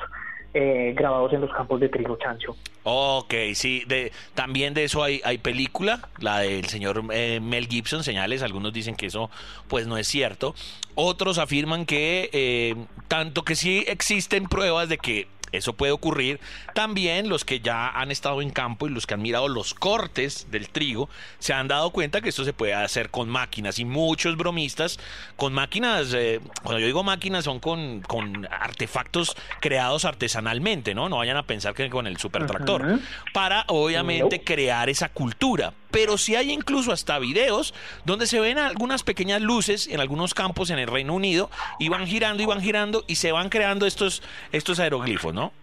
eh, 0.54 0.94
grabados 0.96 1.32
en 1.34 1.42
los 1.42 1.52
campos 1.52 1.80
de 1.80 1.90
trigo 1.90 2.18
chancho. 2.18 2.56
Ok, 2.84 3.34
sí, 3.54 3.84
de, 3.88 4.12
también 4.34 4.74
de 4.74 4.84
eso 4.84 5.02
hay, 5.02 5.22
hay 5.24 5.38
película, 5.38 6.10
la 6.20 6.40
del 6.40 6.66
señor 6.66 7.04
eh, 7.12 7.40
Mel 7.42 7.68
Gibson, 7.68 8.04
señales, 8.04 8.44
algunos 8.44 8.74
dicen 8.74 8.96
que 8.96 9.06
eso 9.06 9.30
pues 9.70 9.88
no 9.88 9.98
es 9.98 10.08
cierto, 10.08 10.56
otros 10.96 11.38
afirman 11.38 11.86
que 11.86 12.76
tanto 13.08 13.44
que 13.44 13.56
sí 13.56 13.86
existen 13.88 14.46
pruebas 14.48 14.90
de 14.90 14.98
que 14.98 15.28
eso 15.54 15.74
puede 15.74 15.94
ocurrir. 15.94 16.40
También 16.74 17.30
los 17.30 17.46
que 17.46 17.62
ya 17.62 17.90
han 17.90 18.12
estado 18.12 18.42
en 18.42 18.50
campo 18.50 18.88
y 18.88 18.90
los 18.90 19.08
que 19.08 19.14
han 19.14 19.22
mirado 19.22 19.48
los 19.48 19.74
cortes 19.74 20.48
del 20.52 20.68
trigo 20.70 21.10
se 21.40 21.54
han 21.54 21.68
dado 21.68 21.92
cuenta 21.92 22.22
que 22.22 22.30
esto 22.30 22.44
se 22.44 22.54
puede 22.54 22.74
hacer 22.74 23.10
con 23.10 23.30
máquinas 23.30 23.80
y 23.80 23.86
muchos 23.86 24.36
bromistas 24.36 25.00
con 25.38 25.54
máquinas, 25.54 26.14
eh, 26.14 26.42
cuando 26.64 26.80
yo 26.80 26.88
digo 26.88 27.04
máquinas 27.04 27.46
son 27.46 27.60
con, 27.60 28.02
con, 28.02 28.48
artefactos 28.52 29.36
creados 29.60 30.06
artesanalmente, 30.06 30.94
¿no? 30.96 31.08
No 31.08 31.18
vayan 31.18 31.38
a 31.38 31.44
pensar 31.44 31.74
que 31.74 31.90
con 31.90 32.08
el 32.08 32.18
super 32.18 32.46
tractor, 32.46 33.00
para 33.34 33.66
obviamente 33.68 34.44
crear 34.44 34.90
esa 34.90 35.10
cultura. 35.10 35.74
Pero 35.94 36.18
sí 36.18 36.36
hay 36.36 36.52
incluso 36.52 36.92
hasta 36.92 37.20
videos 37.20 37.74
donde 38.04 38.26
se 38.26 38.40
ven 38.40 38.58
algunas 38.58 39.04
pequeñas 39.04 39.42
luces 39.42 39.88
en 39.88 40.02
algunos 40.02 40.34
campos 40.34 40.72
en 40.72 40.80
el 40.80 40.88
Reino 40.88 41.14
Unido 41.14 41.50
y 41.80 41.88
van 41.88 42.08
girando 42.08 42.42
y 42.44 42.46
van 42.48 42.60
girando 42.60 43.04
y 43.08 43.16
se 43.16 43.32
van 43.32 43.50
creando 43.50 43.86
estos, 43.86 44.24
estos 44.52 44.80
aeroglifos, 44.80 45.34
¿no? 45.34 45.54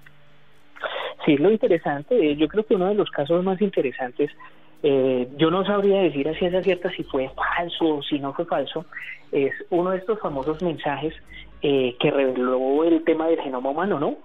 Sí, 1.26 1.36
lo 1.36 1.50
interesante, 1.50 2.36
yo 2.36 2.48
creo 2.48 2.64
que 2.64 2.74
uno 2.74 2.86
de 2.86 2.94
los 2.94 3.10
casos 3.10 3.44
más 3.44 3.60
interesantes, 3.60 4.30
eh, 4.82 5.28
yo 5.36 5.50
no 5.50 5.66
sabría 5.66 6.00
decir 6.00 6.28
a 6.28 6.34
ciencia 6.34 6.62
cierta 6.62 6.90
si 6.90 7.02
fue 7.02 7.30
falso 7.34 7.96
o 7.96 8.02
si 8.02 8.18
no 8.18 8.32
fue 8.32 8.46
falso, 8.46 8.86
es 9.32 9.52
uno 9.68 9.90
de 9.90 9.98
estos 9.98 10.18
famosos 10.20 10.62
mensajes 10.62 11.12
eh, 11.60 11.94
que 12.00 12.10
reveló 12.10 12.84
el 12.84 13.04
tema 13.04 13.26
del 13.26 13.40
genoma 13.40 13.70
humano, 13.70 14.00
¿no? 14.00 14.16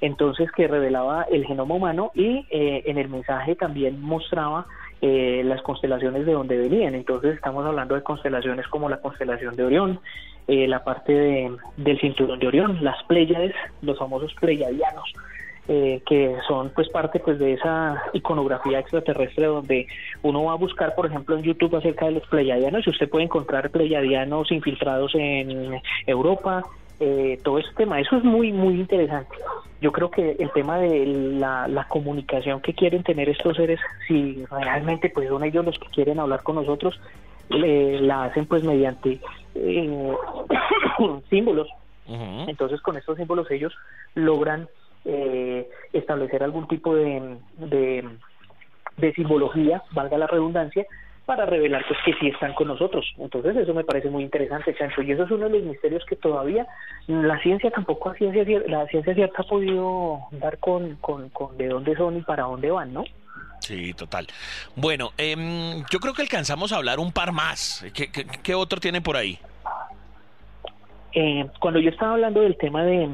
Entonces, 0.00 0.50
que 0.52 0.68
revelaba 0.68 1.24
el 1.24 1.44
genoma 1.44 1.74
humano 1.74 2.12
y 2.14 2.46
eh, 2.50 2.82
en 2.86 2.98
el 2.98 3.08
mensaje 3.08 3.56
también 3.56 4.00
mostraba 4.00 4.66
las 5.00 5.62
constelaciones 5.62 6.26
de 6.26 6.32
donde 6.32 6.58
venían. 6.58 6.96
Entonces, 6.96 7.36
estamos 7.36 7.64
hablando 7.64 7.94
de 7.94 8.02
constelaciones 8.02 8.66
como 8.66 8.88
la 8.88 8.96
constelación 8.96 9.54
de 9.54 9.62
Orión, 9.62 10.00
la 10.48 10.82
parte 10.82 11.12
de, 11.12 11.56
del 11.76 12.00
cinturón 12.00 12.40
de 12.40 12.48
Orión, 12.48 12.78
las 12.82 13.00
Pléyades, 13.04 13.54
los 13.80 13.96
famosos 13.96 14.34
Pleiadianos. 14.40 15.12
Eh, 15.70 16.00
que 16.06 16.34
son 16.46 16.70
pues 16.70 16.88
parte 16.88 17.20
pues 17.20 17.38
de 17.38 17.52
esa 17.52 18.02
iconografía 18.14 18.78
extraterrestre 18.78 19.44
donde 19.44 19.86
uno 20.22 20.44
va 20.44 20.52
a 20.52 20.56
buscar 20.56 20.94
por 20.94 21.04
ejemplo 21.04 21.36
en 21.36 21.42
YouTube 21.42 21.76
acerca 21.76 22.06
de 22.06 22.12
los 22.12 22.26
pleiadianos 22.26 22.86
y 22.86 22.90
usted 22.90 23.10
puede 23.10 23.26
encontrar 23.26 23.68
pleiadianos 23.68 24.50
infiltrados 24.50 25.14
en 25.14 25.78
Europa 26.06 26.62
eh, 27.00 27.38
todo 27.42 27.58
ese 27.58 27.72
tema. 27.76 28.00
Eso 28.00 28.16
es 28.16 28.24
muy 28.24 28.52
muy 28.52 28.74
interesante. 28.74 29.36
Yo 29.80 29.92
creo 29.92 30.10
que 30.10 30.36
el 30.38 30.50
tema 30.52 30.78
de 30.78 31.06
la, 31.06 31.86
comunicación 31.88 32.60
que 32.60 32.74
quieren 32.74 33.04
tener 33.04 33.28
estos 33.28 33.56
seres 33.56 33.78
si 34.06 34.44
realmente 34.50 35.08
pues 35.08 35.28
son 35.28 35.44
ellos 35.44 35.64
los 35.64 35.78
que 35.78 35.88
quieren 35.88 36.18
hablar 36.18 36.42
con 36.42 36.56
nosotros 36.56 37.00
la 37.50 38.24
hacen 38.24 38.46
pues 38.46 38.62
mediante 38.62 39.20
eh, 39.54 40.12
símbolos. 41.30 41.68
Entonces 42.06 42.80
con 42.80 42.96
estos 42.96 43.16
símbolos 43.18 43.50
ellos 43.50 43.74
logran 44.14 44.66
eh, 45.04 45.68
establecer 45.92 46.42
algún 46.42 46.66
tipo 46.68 46.94
de, 46.94 47.36
de, 47.56 49.12
simbología, 49.14 49.82
valga 49.92 50.18
la 50.18 50.26
redundancia, 50.26 50.86
para 51.28 51.44
revelar 51.44 51.84
pues 51.86 52.00
que 52.06 52.14
sí 52.14 52.28
están 52.28 52.54
con 52.54 52.68
nosotros. 52.68 53.04
Entonces 53.18 53.54
eso 53.54 53.74
me 53.74 53.84
parece 53.84 54.08
muy 54.08 54.22
interesante, 54.22 54.74
Chancho, 54.74 55.02
y 55.02 55.12
eso 55.12 55.24
es 55.24 55.30
uno 55.30 55.50
de 55.50 55.58
los 55.58 55.62
misterios 55.68 56.02
que 56.06 56.16
todavía 56.16 56.66
la 57.06 57.38
ciencia 57.42 57.70
tampoco, 57.70 58.14
ciencia, 58.14 58.44
la 58.66 58.86
ciencia 58.86 59.14
cierta 59.14 59.42
ha 59.42 59.44
podido 59.44 60.20
dar 60.32 60.56
con, 60.56 60.96
con, 60.96 61.30
de 61.58 61.68
dónde 61.68 61.94
son 61.96 62.16
y 62.16 62.22
para 62.22 62.44
dónde 62.44 62.70
van, 62.70 62.94
¿no? 62.94 63.04
Sí, 63.60 63.92
total. 63.92 64.26
Bueno, 64.74 65.10
em, 65.18 65.84
yo 65.90 66.00
creo 66.00 66.14
que 66.14 66.22
alcanzamos 66.22 66.72
a 66.72 66.76
hablar 66.76 66.98
un 66.98 67.12
par 67.12 67.32
más. 67.32 67.84
¿Qué, 67.92 68.08
qué, 68.10 68.54
otro 68.54 68.80
tiene 68.80 69.02
por 69.02 69.18
ahí? 69.18 69.38
Eh, 71.12 71.44
cuando 71.60 71.78
yo 71.78 71.90
estaba 71.90 72.12
hablando 72.12 72.40
del 72.40 72.56
tema 72.56 72.84
de, 72.84 73.06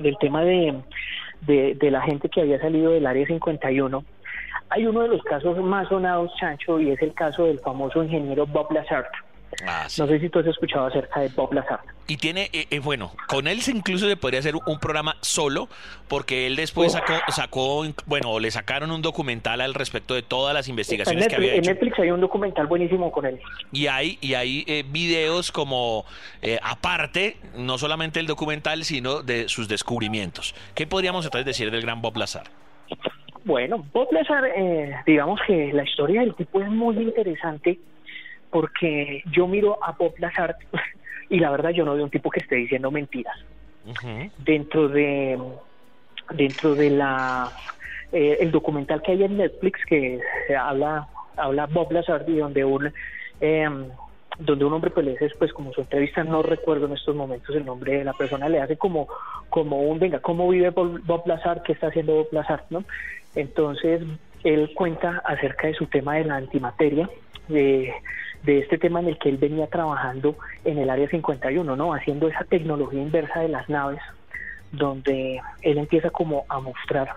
del 0.00 0.16
tema 0.18 0.42
de, 0.42 0.82
de, 1.42 1.90
la 1.92 2.00
gente 2.02 2.28
que 2.28 2.40
había 2.40 2.60
salido 2.60 2.90
del 2.90 3.06
área 3.06 3.24
51, 3.28 4.04
hay 4.72 4.86
uno 4.86 5.02
de 5.02 5.08
los 5.08 5.22
casos 5.22 5.58
más 5.58 5.88
sonados, 5.88 6.32
Chancho, 6.38 6.80
y 6.80 6.90
es 6.90 7.02
el 7.02 7.12
caso 7.12 7.44
del 7.44 7.58
famoso 7.60 8.02
ingeniero 8.02 8.46
Bob 8.46 8.72
Lazar. 8.72 9.06
Ah, 9.66 9.86
no 9.98 10.06
sé 10.06 10.18
si 10.18 10.30
tú 10.30 10.38
has 10.38 10.46
escuchado 10.46 10.86
acerca 10.86 11.20
de 11.20 11.28
Bob 11.28 11.52
Lazar. 11.52 11.80
Y 12.06 12.16
tiene, 12.16 12.48
eh, 12.54 12.66
eh, 12.70 12.78
bueno, 12.78 13.12
con 13.28 13.46
él 13.46 13.60
incluso 13.66 14.08
se 14.08 14.16
podría 14.16 14.40
hacer 14.40 14.54
un 14.56 14.78
programa 14.80 15.16
solo, 15.20 15.68
porque 16.08 16.46
él 16.46 16.56
después 16.56 16.92
sacó, 16.92 17.12
sacó, 17.28 17.84
bueno, 18.06 18.40
le 18.40 18.50
sacaron 18.50 18.90
un 18.90 19.02
documental 19.02 19.60
al 19.60 19.74
respecto 19.74 20.14
de 20.14 20.22
todas 20.22 20.54
las 20.54 20.68
investigaciones 20.68 21.28
que 21.28 21.36
había 21.36 21.52
hecho. 21.54 21.70
En 21.70 21.74
Netflix 21.74 21.98
hay 21.98 22.10
un 22.10 22.20
documental 22.22 22.66
buenísimo 22.66 23.12
con 23.12 23.26
él. 23.26 23.40
Y 23.72 23.88
hay, 23.88 24.16
y 24.22 24.34
hay 24.34 24.64
eh, 24.66 24.84
videos 24.88 25.52
como 25.52 26.06
aparte, 26.62 27.36
no 27.54 27.76
solamente 27.76 28.20
el 28.20 28.26
documental, 28.26 28.84
sino 28.84 29.22
de 29.22 29.50
sus 29.50 29.68
descubrimientos. 29.68 30.54
¿Qué 30.74 30.86
podríamos 30.86 31.26
entonces 31.26 31.44
decir 31.44 31.70
del 31.70 31.82
gran 31.82 32.00
Bob 32.00 32.16
Lazar? 32.16 32.44
Bueno, 33.44 33.84
Bob 33.92 34.12
Lazar, 34.12 34.44
digamos 35.06 35.40
que 35.46 35.72
la 35.72 35.82
historia 35.82 36.20
del 36.20 36.34
tipo 36.34 36.60
es 36.60 36.68
muy 36.68 36.96
interesante 36.96 37.78
porque 38.50 39.22
yo 39.32 39.48
miro 39.48 39.82
a 39.82 39.92
Bob 39.92 40.14
Lazar 40.18 40.54
y 41.30 41.40
la 41.40 41.50
verdad 41.50 41.70
yo 41.70 41.84
no 41.84 41.94
veo 41.94 42.04
un 42.04 42.10
tipo 42.10 42.30
que 42.30 42.40
esté 42.40 42.56
diciendo 42.56 42.90
mentiras. 42.90 43.36
Dentro 44.38 44.88
de 44.88 45.38
dentro 46.30 46.74
de 46.74 46.90
la 46.90 47.50
eh, 48.12 48.38
el 48.40 48.52
documental 48.52 49.02
que 49.02 49.12
hay 49.12 49.24
en 49.24 49.38
Netflix 49.38 49.80
que 49.86 50.20
habla 50.56 51.08
habla 51.36 51.66
Bob 51.66 51.90
Lazar 51.90 52.24
y 52.28 52.36
donde 52.36 52.64
un 52.64 52.92
em, 53.40 53.86
donde 54.38 54.64
un 54.64 54.72
hombre 54.72 54.90
pues 54.90 55.06
le 55.06 55.16
hace 55.16 55.30
pues 55.38 55.52
como 55.52 55.72
su 55.72 55.80
entrevista 55.80 56.22
no 56.22 56.42
recuerdo 56.42 56.86
en 56.86 56.92
estos 56.92 57.16
momentos 57.16 57.56
el 57.56 57.64
nombre 57.64 57.98
de 57.98 58.04
la 58.04 58.12
persona 58.12 58.48
le 58.48 58.60
hace 58.60 58.76
como 58.76 59.08
como 59.48 59.80
un 59.82 59.98
venga 59.98 60.20
cómo 60.20 60.48
vive 60.48 60.70
Bob 60.70 61.26
Lazar 61.26 61.62
qué 61.62 61.72
está 61.72 61.88
haciendo 61.88 62.14
Bob 62.14 62.28
Lazar 62.32 62.64
no 62.70 62.84
entonces 63.34 64.02
él 64.44 64.70
cuenta 64.74 65.22
acerca 65.24 65.68
de 65.68 65.74
su 65.74 65.86
tema 65.86 66.14
de 66.14 66.24
la 66.24 66.36
antimateria 66.36 67.08
de 67.48 67.92
de 68.42 68.58
este 68.58 68.78
tema 68.78 69.00
en 69.00 69.08
el 69.08 69.18
que 69.18 69.28
él 69.28 69.36
venía 69.36 69.66
trabajando 69.68 70.36
en 70.64 70.78
el 70.78 70.90
área 70.90 71.08
51, 71.08 71.76
¿no? 71.76 71.94
Haciendo 71.94 72.28
esa 72.28 72.44
tecnología 72.44 73.00
inversa 73.00 73.40
de 73.40 73.48
las 73.48 73.68
naves, 73.68 74.00
donde 74.72 75.40
él 75.62 75.78
empieza 75.78 76.10
como 76.10 76.44
a 76.48 76.60
mostrar 76.60 77.08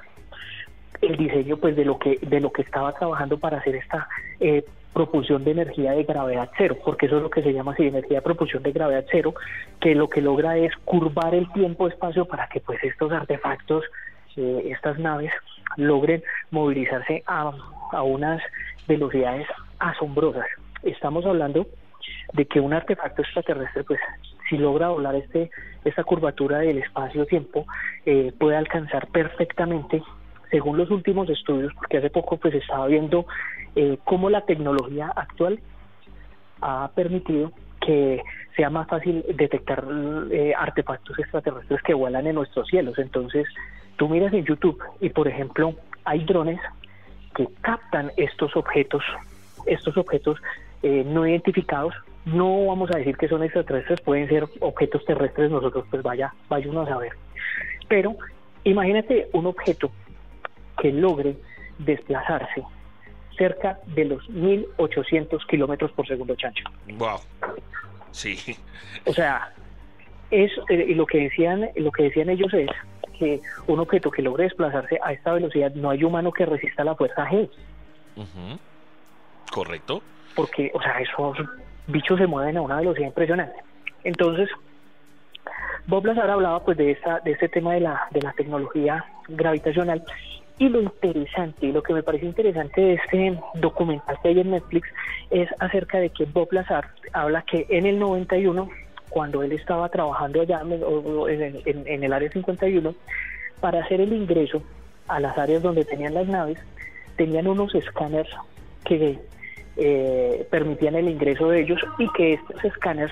el 1.02 1.18
diseño 1.18 1.58
pues 1.58 1.76
de 1.76 1.86
lo 1.86 2.00
que 2.00 2.18
de 2.22 2.40
lo 2.40 2.52
que 2.52 2.62
estaba 2.62 2.94
trabajando 2.94 3.38
para 3.38 3.58
hacer 3.58 3.76
esta 3.76 4.08
eh, 4.40 4.64
propulsión 4.94 5.44
de 5.44 5.52
energía 5.52 5.92
de 5.92 6.04
gravedad 6.04 6.50
cero, 6.58 6.78
porque 6.84 7.08
eso 7.08 7.18
es 7.18 7.24
lo 7.24 7.30
que 7.30 7.44
se 7.44 7.54
llama 7.54 7.74
así, 7.74 7.88
energía 7.88 8.18
de 8.18 8.22
propulsión 8.22 8.64
de 8.64 8.72
gravedad 8.72 9.06
cero, 9.12 9.34
que 9.82 9.94
lo 9.94 10.10
que 10.10 10.22
logra 10.22 10.58
es 10.58 10.72
curvar 10.86 11.36
el 11.36 11.52
tiempo-espacio 11.52 12.26
para 12.26 12.48
que 12.48 12.62
pues 12.62 12.82
estos 12.84 13.12
artefactos, 13.12 13.84
eh, 14.38 14.70
estas 14.72 14.98
naves, 14.98 15.32
logren 15.78 16.24
movilizarse 16.52 17.24
a, 17.28 17.52
a 17.92 18.04
unas 18.04 18.42
velocidades 18.88 19.48
asombrosas. 19.80 20.46
Estamos 20.84 21.26
hablando 21.26 21.68
de 22.34 22.46
que 22.46 22.60
un 22.60 22.74
artefacto 22.74 23.22
extraterrestre, 23.22 23.84
pues 23.84 24.00
si 24.50 24.58
logra 24.58 24.90
volar 24.90 25.16
este, 25.16 25.50
esta 25.84 26.04
curvatura 26.04 26.60
del 26.60 26.80
espacio-tiempo, 26.80 27.66
eh, 28.06 28.32
puede 28.38 28.58
alcanzar 28.58 29.08
perfectamente, 29.08 30.04
según 30.52 30.78
los 30.78 30.92
últimos 30.92 31.30
estudios, 31.30 31.74
porque 31.74 31.98
hace 31.98 32.10
poco 32.10 32.38
pues 32.38 32.54
estaba 32.54 32.88
viendo 32.88 33.26
eh, 33.76 33.98
cómo 34.04 34.30
la 34.30 34.42
tecnología 34.42 35.12
actual 35.16 35.60
ha 36.62 36.90
permitido 36.96 37.52
que 37.82 38.22
sea 38.56 38.70
más 38.70 38.88
fácil 38.88 39.24
detectar 39.36 39.84
eh, 40.32 40.54
artefactos 40.58 41.20
extraterrestres 41.20 41.82
que 41.82 41.94
vuelan 41.94 42.28
en 42.28 42.36
nuestros 42.36 42.68
cielos. 42.68 42.98
Entonces, 42.98 43.48
tú 43.98 44.08
miras 44.08 44.34
en 44.34 44.46
YouTube 44.46 44.82
y, 45.02 45.10
por 45.10 45.28
ejemplo, 45.28 45.76
hay 46.06 46.24
drones 46.24 46.60
que 47.36 47.48
captan 47.62 48.12
estos 48.18 48.56
objetos, 48.56 49.04
estos 49.66 49.98
objetos 49.98 50.40
eh, 50.84 51.04
no 51.06 51.28
identificados. 51.28 51.94
No 52.26 52.68
vamos 52.68 52.90
a 52.92 52.98
decir 52.98 53.18
que 53.18 53.28
son 53.28 53.44
extraterrestres, 53.44 54.02
pueden 54.02 54.28
ser 54.28 54.48
objetos 54.62 55.06
terrestres, 55.06 55.52
nosotros 55.52 55.86
pues 55.92 56.02
vaya, 56.02 56.34
vaya 56.50 56.82
a 56.82 56.86
saber. 56.86 57.12
Pero 57.88 58.16
imagínate 58.64 59.28
un 59.34 59.46
objeto 59.46 59.92
que 60.82 60.92
logre 60.92 61.36
desplazarse 61.78 62.64
cerca 63.38 63.80
de 63.88 64.06
los 64.06 64.28
1800 64.30 65.46
kilómetros 65.46 65.92
por 65.92 66.08
segundo, 66.08 66.36
chancho. 66.36 66.64
Wow. 66.98 67.20
Sí. 68.16 68.38
O 69.06 69.14
sea, 69.14 69.52
es 70.32 70.50
eh, 70.70 70.96
lo 70.96 71.06
que 71.06 71.24
decían, 71.24 71.70
lo 71.76 71.92
que 71.92 72.04
decían 72.04 72.30
ellos 72.30 72.54
es 72.54 72.70
que 73.20 73.42
un 73.68 73.80
objeto 73.80 74.10
que 74.10 74.22
logre 74.22 74.46
desplazarse 74.46 74.98
a 75.04 75.12
esta 75.12 75.34
velocidad 75.34 75.74
no 75.76 75.90
hay 75.90 76.04
humano 76.04 76.32
que 76.32 76.46
resista 76.46 76.86
la 76.86 76.96
fuerza 76.96 77.28
G. 77.30 77.50
Correcto. 79.52 80.02
Porque, 80.34 80.72
o 80.74 80.82
sea, 80.82 81.00
esos 81.00 81.38
bichos 81.88 82.18
se 82.18 82.28
mueven 82.28 82.56
a 82.56 82.62
una 82.62 82.78
velocidad 82.78 83.08
impresionante. 83.08 83.58
Entonces, 84.06 84.50
Bob 85.86 86.06
Lazar 86.06 86.30
hablaba 86.30 86.64
pues 86.64 86.78
de 86.78 86.92
esta, 86.92 87.20
de 87.20 87.32
este 87.32 87.50
tema 87.50 87.74
de 87.74 87.82
la, 87.82 88.08
de 88.12 88.22
la 88.22 88.32
tecnología 88.32 89.06
gravitacional 89.28 90.04
y 90.58 90.70
lo 90.70 90.82
interesante, 90.82 91.68
lo 91.68 91.84
que 91.84 91.94
me 91.94 92.04
parece 92.04 92.26
interesante 92.26 92.80
de 92.80 92.94
este 92.94 93.40
documental 93.56 94.18
que 94.22 94.30
hay 94.30 94.40
en 94.40 94.52
Netflix 94.52 94.88
es 95.30 95.50
acerca 95.60 96.00
de 96.00 96.10
que 96.10 96.26
Bob 96.26 96.52
Lazar 96.52 96.92
habla 97.12 97.42
que 97.42 97.66
en 97.70 97.86
el 97.86 98.00
91, 98.00 98.70
cuando 99.10 99.44
él 99.44 99.52
estaba 99.52 99.90
trabajando 99.90 100.42
allá 100.42 100.62
en, 100.62 102.04
el 102.04 102.14
área 102.14 102.32
51, 102.32 102.96
para 103.60 103.84
hacer 103.84 104.00
el 104.00 104.14
ingreso 104.14 104.64
a 105.08 105.20
las 105.20 105.38
áreas 105.38 105.62
donde 105.62 105.84
tenían 105.84 106.14
las 106.14 106.28
naves, 106.28 106.58
tenían 107.18 107.48
unos 107.48 107.76
escáneres 107.76 108.32
que 108.86 109.20
eh, 109.76 110.48
permitían 110.50 110.96
el 110.96 111.10
ingreso 111.10 111.50
de 111.50 111.62
ellos 111.62 111.82
y 111.98 112.10
que 112.14 112.34
estos 112.34 112.64
escáneres 112.64 113.12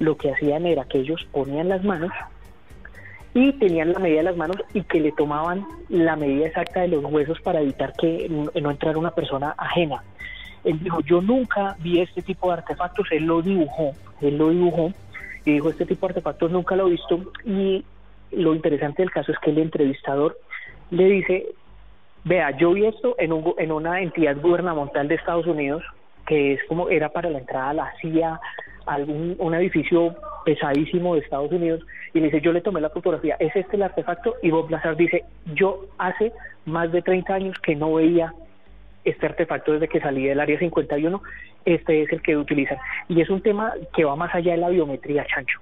lo 0.00 0.16
que 0.16 0.32
hacían 0.32 0.66
era 0.66 0.84
que 0.84 0.98
ellos 0.98 1.26
ponían 1.32 1.70
las 1.70 1.82
manos 1.82 2.12
y 3.34 3.52
tenían 3.52 3.92
la 3.92 3.98
medida 3.98 4.18
de 4.18 4.24
las 4.24 4.36
manos 4.36 4.56
y 4.72 4.82
que 4.82 5.00
le 5.00 5.12
tomaban 5.12 5.66
la 5.88 6.16
medida 6.16 6.46
exacta 6.46 6.80
de 6.80 6.88
los 6.88 7.04
huesos 7.04 7.40
para 7.40 7.60
evitar 7.60 7.92
que 7.92 8.28
no 8.28 8.70
entrara 8.70 8.98
una 8.98 9.10
persona 9.10 9.54
ajena. 9.56 10.02
Él 10.64 10.78
dijo, 10.82 11.00
yo 11.00 11.20
nunca 11.20 11.76
vi 11.80 12.00
este 12.00 12.22
tipo 12.22 12.48
de 12.48 12.54
artefactos, 12.54 13.06
él 13.12 13.24
lo 13.24 13.42
dibujó, 13.42 13.92
él 14.20 14.36
lo 14.38 14.50
dibujó 14.50 14.92
y 15.44 15.52
dijo, 15.52 15.70
este 15.70 15.86
tipo 15.86 16.06
de 16.06 16.12
artefactos 16.12 16.50
nunca 16.50 16.76
lo 16.76 16.88
he 16.88 16.90
visto 16.90 17.32
y 17.44 17.84
lo 18.32 18.54
interesante 18.54 19.02
del 19.02 19.10
caso 19.10 19.32
es 19.32 19.38
que 19.38 19.50
el 19.50 19.58
entrevistador 19.58 20.36
le 20.90 21.04
dice, 21.06 21.46
vea, 22.24 22.56
yo 22.56 22.72
vi 22.72 22.86
esto 22.86 23.14
en, 23.18 23.32
un, 23.32 23.54
en 23.58 23.72
una 23.72 24.00
entidad 24.00 24.36
gubernamental 24.36 25.08
de 25.08 25.14
Estados 25.14 25.46
Unidos 25.46 25.82
que 26.26 26.52
es 26.52 26.60
como 26.68 26.90
era 26.90 27.08
para 27.08 27.30
la 27.30 27.38
entrada 27.38 27.70
a 27.70 27.74
la 27.74 27.92
CIA, 28.02 28.38
algún 28.88 29.36
un 29.38 29.54
edificio 29.54 30.14
pesadísimo 30.44 31.14
de 31.14 31.20
Estados 31.20 31.52
Unidos 31.52 31.82
y 32.14 32.20
le 32.20 32.26
dice, 32.26 32.40
yo 32.40 32.52
le 32.52 32.60
tomé 32.60 32.80
la 32.80 32.90
fotografía, 32.90 33.36
¿es 33.38 33.54
este 33.54 33.76
el 33.76 33.82
artefacto? 33.82 34.34
Y 34.42 34.50
Bob 34.50 34.70
Lazar 34.70 34.96
dice, 34.96 35.24
yo 35.54 35.86
hace 35.98 36.32
más 36.64 36.90
de 36.90 37.02
30 37.02 37.34
años 37.34 37.58
que 37.60 37.76
no 37.76 37.94
veía 37.94 38.32
este 39.04 39.26
artefacto 39.26 39.72
desde 39.72 39.88
que 39.88 40.00
salí 40.00 40.26
del 40.26 40.40
área 40.40 40.58
51, 40.58 41.22
este 41.64 42.02
es 42.02 42.12
el 42.12 42.22
que 42.22 42.36
utilizan. 42.36 42.78
Y 43.08 43.20
es 43.20 43.30
un 43.30 43.42
tema 43.42 43.72
que 43.94 44.04
va 44.04 44.16
más 44.16 44.34
allá 44.34 44.52
de 44.52 44.58
la 44.58 44.68
biometría, 44.68 45.26
Chancho. 45.26 45.60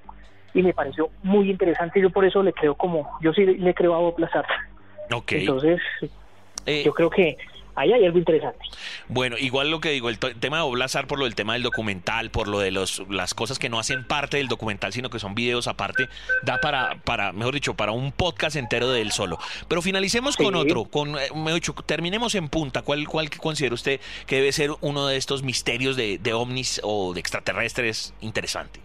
Y 0.54 0.62
me 0.62 0.72
pareció 0.72 1.10
muy 1.22 1.50
interesante, 1.50 2.00
yo 2.00 2.10
por 2.10 2.24
eso 2.24 2.42
le 2.42 2.52
creo 2.52 2.74
como, 2.74 3.18
yo 3.20 3.32
sí 3.32 3.44
le 3.44 3.74
creo 3.74 3.94
a 3.94 3.98
Bob 3.98 4.18
Lazar. 4.18 4.46
Entonces, 5.28 5.80
eh, 6.64 6.82
yo 6.84 6.92
creo 6.92 7.10
que 7.10 7.36
ahí 7.76 7.92
hay 7.92 8.04
algo 8.04 8.18
interesante. 8.18 8.58
Bueno, 9.08 9.36
igual 9.38 9.70
lo 9.70 9.80
que 9.80 9.90
digo, 9.90 10.08
el, 10.08 10.18
tema 10.18 10.56
de 10.56 10.62
Oblazar 10.62 11.06
por 11.06 11.18
lo 11.18 11.24
del 11.24 11.34
tema 11.34 11.52
del 11.52 11.62
documental, 11.62 12.30
por 12.30 12.48
lo 12.48 12.58
de 12.58 12.70
los, 12.70 13.04
las 13.08 13.34
cosas 13.34 13.58
que 13.58 13.68
no 13.68 13.78
hacen 13.78 14.04
parte 14.04 14.38
del 14.38 14.48
documental, 14.48 14.92
sino 14.92 15.10
que 15.10 15.18
son 15.18 15.34
videos 15.34 15.68
aparte, 15.68 16.08
da 16.42 16.58
para, 16.60 16.96
para 17.04 17.32
mejor 17.32 17.54
dicho, 17.54 17.74
para 17.74 17.92
un 17.92 18.12
podcast 18.12 18.56
entero 18.56 18.90
de 18.90 19.02
él 19.02 19.12
solo. 19.12 19.38
Pero 19.68 19.82
finalicemos 19.82 20.36
con 20.36 20.54
otro, 20.54 20.84
con, 20.86 21.16
eh, 21.16 21.28
mejor 21.34 21.54
dicho, 21.54 21.74
terminemos 21.74 22.34
en 22.34 22.48
punta. 22.48 22.82
¿Cuál, 22.82 23.06
¿Cuál 23.06 23.30
considera 23.30 23.74
usted 23.74 24.00
que 24.26 24.36
debe 24.36 24.52
ser 24.52 24.70
uno 24.80 25.06
de 25.06 25.16
estos 25.16 25.42
misterios 25.42 25.96
de, 25.96 26.18
de 26.18 26.32
ovnis 26.32 26.80
o 26.82 27.12
de 27.12 27.20
extraterrestres 27.20 28.14
interesante? 28.20 28.80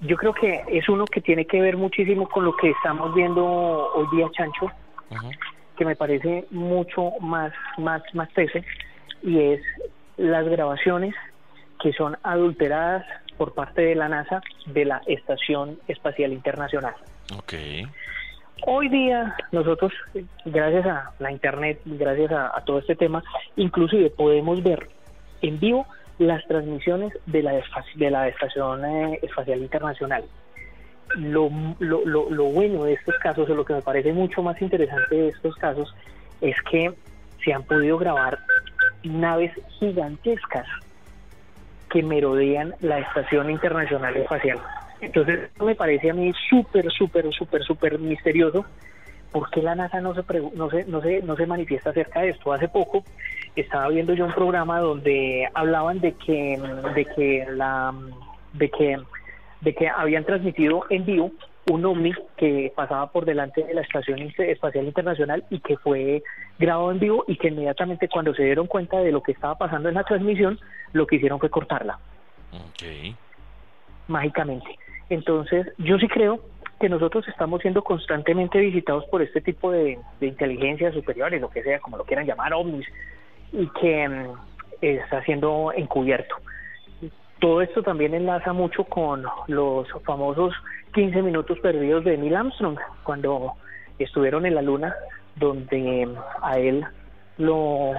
Yo 0.00 0.16
creo 0.16 0.32
que 0.32 0.62
es 0.68 0.88
uno 0.88 1.04
que 1.06 1.20
tiene 1.20 1.44
que 1.44 1.60
ver 1.60 1.76
muchísimo 1.76 2.28
con 2.28 2.44
lo 2.44 2.56
que 2.56 2.70
estamos 2.70 3.12
viendo 3.14 3.44
hoy 3.44 4.06
día, 4.16 4.28
Chancho 4.32 4.70
que 5.78 5.84
me 5.84 5.96
parece 5.96 6.44
mucho 6.50 7.12
más, 7.20 7.52
más, 7.78 8.02
más 8.12 8.28
peso 8.32 8.58
y 9.22 9.40
es 9.40 9.60
las 10.16 10.46
grabaciones 10.48 11.14
que 11.80 11.92
son 11.92 12.18
adulteradas 12.24 13.06
por 13.36 13.54
parte 13.54 13.82
de 13.82 13.94
la 13.94 14.08
NASA 14.08 14.42
de 14.66 14.84
la 14.84 15.00
Estación 15.06 15.78
Espacial 15.86 16.32
Internacional. 16.32 16.94
Okay. 17.38 17.86
Hoy 18.66 18.88
día 18.88 19.36
nosotros, 19.52 19.92
gracias 20.44 20.84
a 20.86 21.12
la 21.20 21.30
Internet, 21.30 21.80
gracias 21.84 22.32
a, 22.32 22.60
todo 22.66 22.80
este 22.80 22.96
tema, 22.96 23.22
inclusive 23.54 24.10
podemos 24.10 24.60
ver 24.64 24.88
en 25.42 25.60
vivo 25.60 25.86
las 26.18 26.44
transmisiones 26.48 27.12
de 27.26 27.44
la, 27.44 27.52
de 27.94 28.10
la 28.10 28.26
Estación 28.26 28.84
eh, 28.84 29.20
Espacial 29.22 29.60
Internacional 29.60 30.24
lo, 31.16 31.50
lo, 31.78 32.04
lo, 32.30 32.44
bueno 32.44 32.84
de 32.84 32.94
estos 32.94 33.14
casos, 33.16 33.48
o 33.48 33.54
lo 33.54 33.64
que 33.64 33.74
me 33.74 33.82
parece 33.82 34.12
mucho 34.12 34.42
más 34.42 34.60
interesante 34.60 35.14
de 35.14 35.28
estos 35.28 35.56
casos, 35.56 35.94
es 36.40 36.56
que 36.70 36.92
se 37.44 37.52
han 37.52 37.62
podido 37.62 37.98
grabar 37.98 38.38
naves 39.02 39.52
gigantescas 39.78 40.66
que 41.90 42.02
merodean 42.02 42.74
la 42.80 42.98
Estación 42.98 43.50
Internacional 43.50 44.16
Espacial. 44.16 44.58
Entonces, 45.00 45.50
me 45.60 45.74
parece 45.74 46.10
a 46.10 46.14
mí 46.14 46.32
súper, 46.50 46.90
súper, 46.90 47.32
súper, 47.32 47.62
súper 47.62 47.98
misterioso. 47.98 48.64
¿Por 49.32 49.50
qué 49.50 49.62
la 49.62 49.74
NASA 49.74 50.00
no 50.00 50.14
se, 50.14 50.22
no, 50.54 50.70
se, 50.70 50.84
no, 50.84 51.00
se, 51.00 51.22
no 51.22 51.36
se 51.36 51.46
manifiesta 51.46 51.90
acerca 51.90 52.20
de 52.20 52.30
esto? 52.30 52.52
Hace 52.52 52.68
poco 52.68 53.04
estaba 53.54 53.88
viendo 53.88 54.14
yo 54.14 54.24
un 54.26 54.32
programa 54.32 54.80
donde 54.80 55.48
hablaban 55.54 56.00
de 56.00 56.12
que, 56.12 56.60
de 56.94 57.04
que, 57.04 57.46
la, 57.50 57.94
de 58.54 58.70
que 58.70 58.98
de 59.60 59.74
que 59.74 59.88
habían 59.88 60.24
transmitido 60.24 60.84
en 60.90 61.04
vivo 61.04 61.32
un 61.70 61.84
ovni 61.84 62.12
que 62.36 62.72
pasaba 62.74 63.10
por 63.12 63.24
delante 63.24 63.62
de 63.62 63.74
la 63.74 63.82
Estación 63.82 64.20
Espacial 64.38 64.86
Internacional 64.86 65.44
y 65.50 65.60
que 65.60 65.76
fue 65.76 66.22
grabado 66.58 66.90
en 66.90 66.98
vivo 66.98 67.24
y 67.28 67.36
que 67.36 67.48
inmediatamente 67.48 68.08
cuando 68.08 68.34
se 68.34 68.44
dieron 68.44 68.66
cuenta 68.66 68.98
de 68.98 69.12
lo 69.12 69.22
que 69.22 69.32
estaba 69.32 69.56
pasando 69.56 69.88
en 69.88 69.94
la 69.94 70.04
transmisión, 70.04 70.58
lo 70.92 71.06
que 71.06 71.16
hicieron 71.16 71.38
fue 71.38 71.50
cortarla. 71.50 71.98
Mágicamente. 74.06 74.78
Entonces, 75.10 75.66
yo 75.78 75.98
sí 75.98 76.08
creo 76.08 76.40
que 76.80 76.88
nosotros 76.88 77.26
estamos 77.28 77.60
siendo 77.60 77.82
constantemente 77.82 78.58
visitados 78.60 79.04
por 79.06 79.20
este 79.20 79.40
tipo 79.40 79.70
de, 79.70 79.98
de 80.20 80.26
inteligencias 80.26 80.94
superiores, 80.94 81.40
lo 81.40 81.50
que 81.50 81.62
sea, 81.62 81.80
como 81.80 81.96
lo 81.96 82.04
quieran 82.04 82.26
llamar, 82.26 82.54
ovnis, 82.54 82.86
y 83.52 83.66
que 83.80 84.08
mm, 84.08 84.32
está 84.80 85.22
siendo 85.24 85.72
encubierto. 85.74 86.36
Todo 87.40 87.62
esto 87.62 87.82
también 87.82 88.14
enlaza 88.14 88.52
mucho 88.52 88.84
con 88.84 89.24
los 89.46 89.86
famosos 90.04 90.54
15 90.94 91.22
minutos 91.22 91.58
perdidos 91.60 92.04
de 92.04 92.18
Neil 92.18 92.34
Armstrong, 92.34 92.78
cuando 93.04 93.52
estuvieron 93.98 94.44
en 94.46 94.54
la 94.56 94.62
Luna, 94.62 94.94
donde 95.36 96.08
a 96.42 96.58
él 96.58 96.84
lo, 97.36 97.92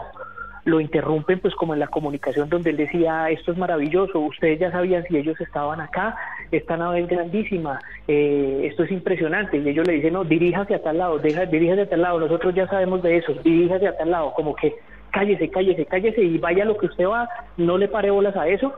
lo 0.65 0.80
interrumpen 0.82 1.39
pues 1.39 1.56
como 1.56 1.73
en 1.73 1.80
la 1.80 1.88
comunicación 1.88 2.49
donde 2.49 2.71
él 2.71 2.78
decía 2.78 3.30
esto 3.30 3.54
es 3.54 3.58
maravilloso, 3.58 4.19
ustedes 4.19 4.60
ya 4.60 4.71
sabían 4.71 5.04
si 5.04 5.17
ellos 5.17 5.39
estaban 5.39 5.80
acá, 5.80 6.17
esta 6.52 6.75
nave 6.75 7.02
es 7.02 7.08
grandísima, 7.08 7.80
eh, 8.08 8.67
esto 8.69 8.84
es 8.84 8.91
impresionante 8.91 9.58
y 9.58 9.69
ellos 9.69 9.88
le 9.88 9.93
dicen 9.93 10.13
no, 10.13 10.25
diríjase 10.25 10.75
a 10.75 10.84
tal 10.84 10.97
lado, 10.97 11.19
deja, 11.19 11.45
diríjase 11.45 11.82
a 11.82 11.89
tal 11.89 12.02
lado, 12.02 12.19
nosotros 12.19 12.54
ya 12.54 12.67
sabemos 12.67 13.02
de 13.04 13.17
eso, 13.17 13.34
diríjase 13.43 13.88
a 13.88 13.97
tal 13.97 14.12
lado, 14.12 14.34
como 14.34 14.56
que 14.56 14.75
cállese, 15.12 15.49
cállese, 15.49 15.86
cállese 15.86 16.21
y 16.21 16.38
vaya 16.38 16.65
lo 16.65 16.78
que 16.78 16.88
usted 16.88 17.08
va, 17.08 17.30
no 17.58 17.78
le 17.78 17.88
pare 17.88 18.12
bolas 18.12 18.36
a 18.36 18.47
eso 18.47 18.73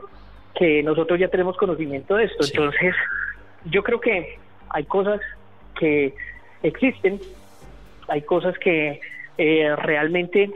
que 0.54 0.82
nosotros 0.82 1.18
ya 1.18 1.28
tenemos 1.28 1.56
conocimiento 1.56 2.16
de 2.16 2.24
esto. 2.24 2.44
Entonces, 2.44 2.94
yo 3.64 3.82
creo 3.82 4.00
que 4.00 4.38
hay 4.68 4.84
cosas 4.84 5.20
que 5.78 6.14
existen, 6.62 7.20
hay 8.08 8.22
cosas 8.22 8.56
que 8.58 9.00
eh, 9.38 9.76
realmente 9.76 10.50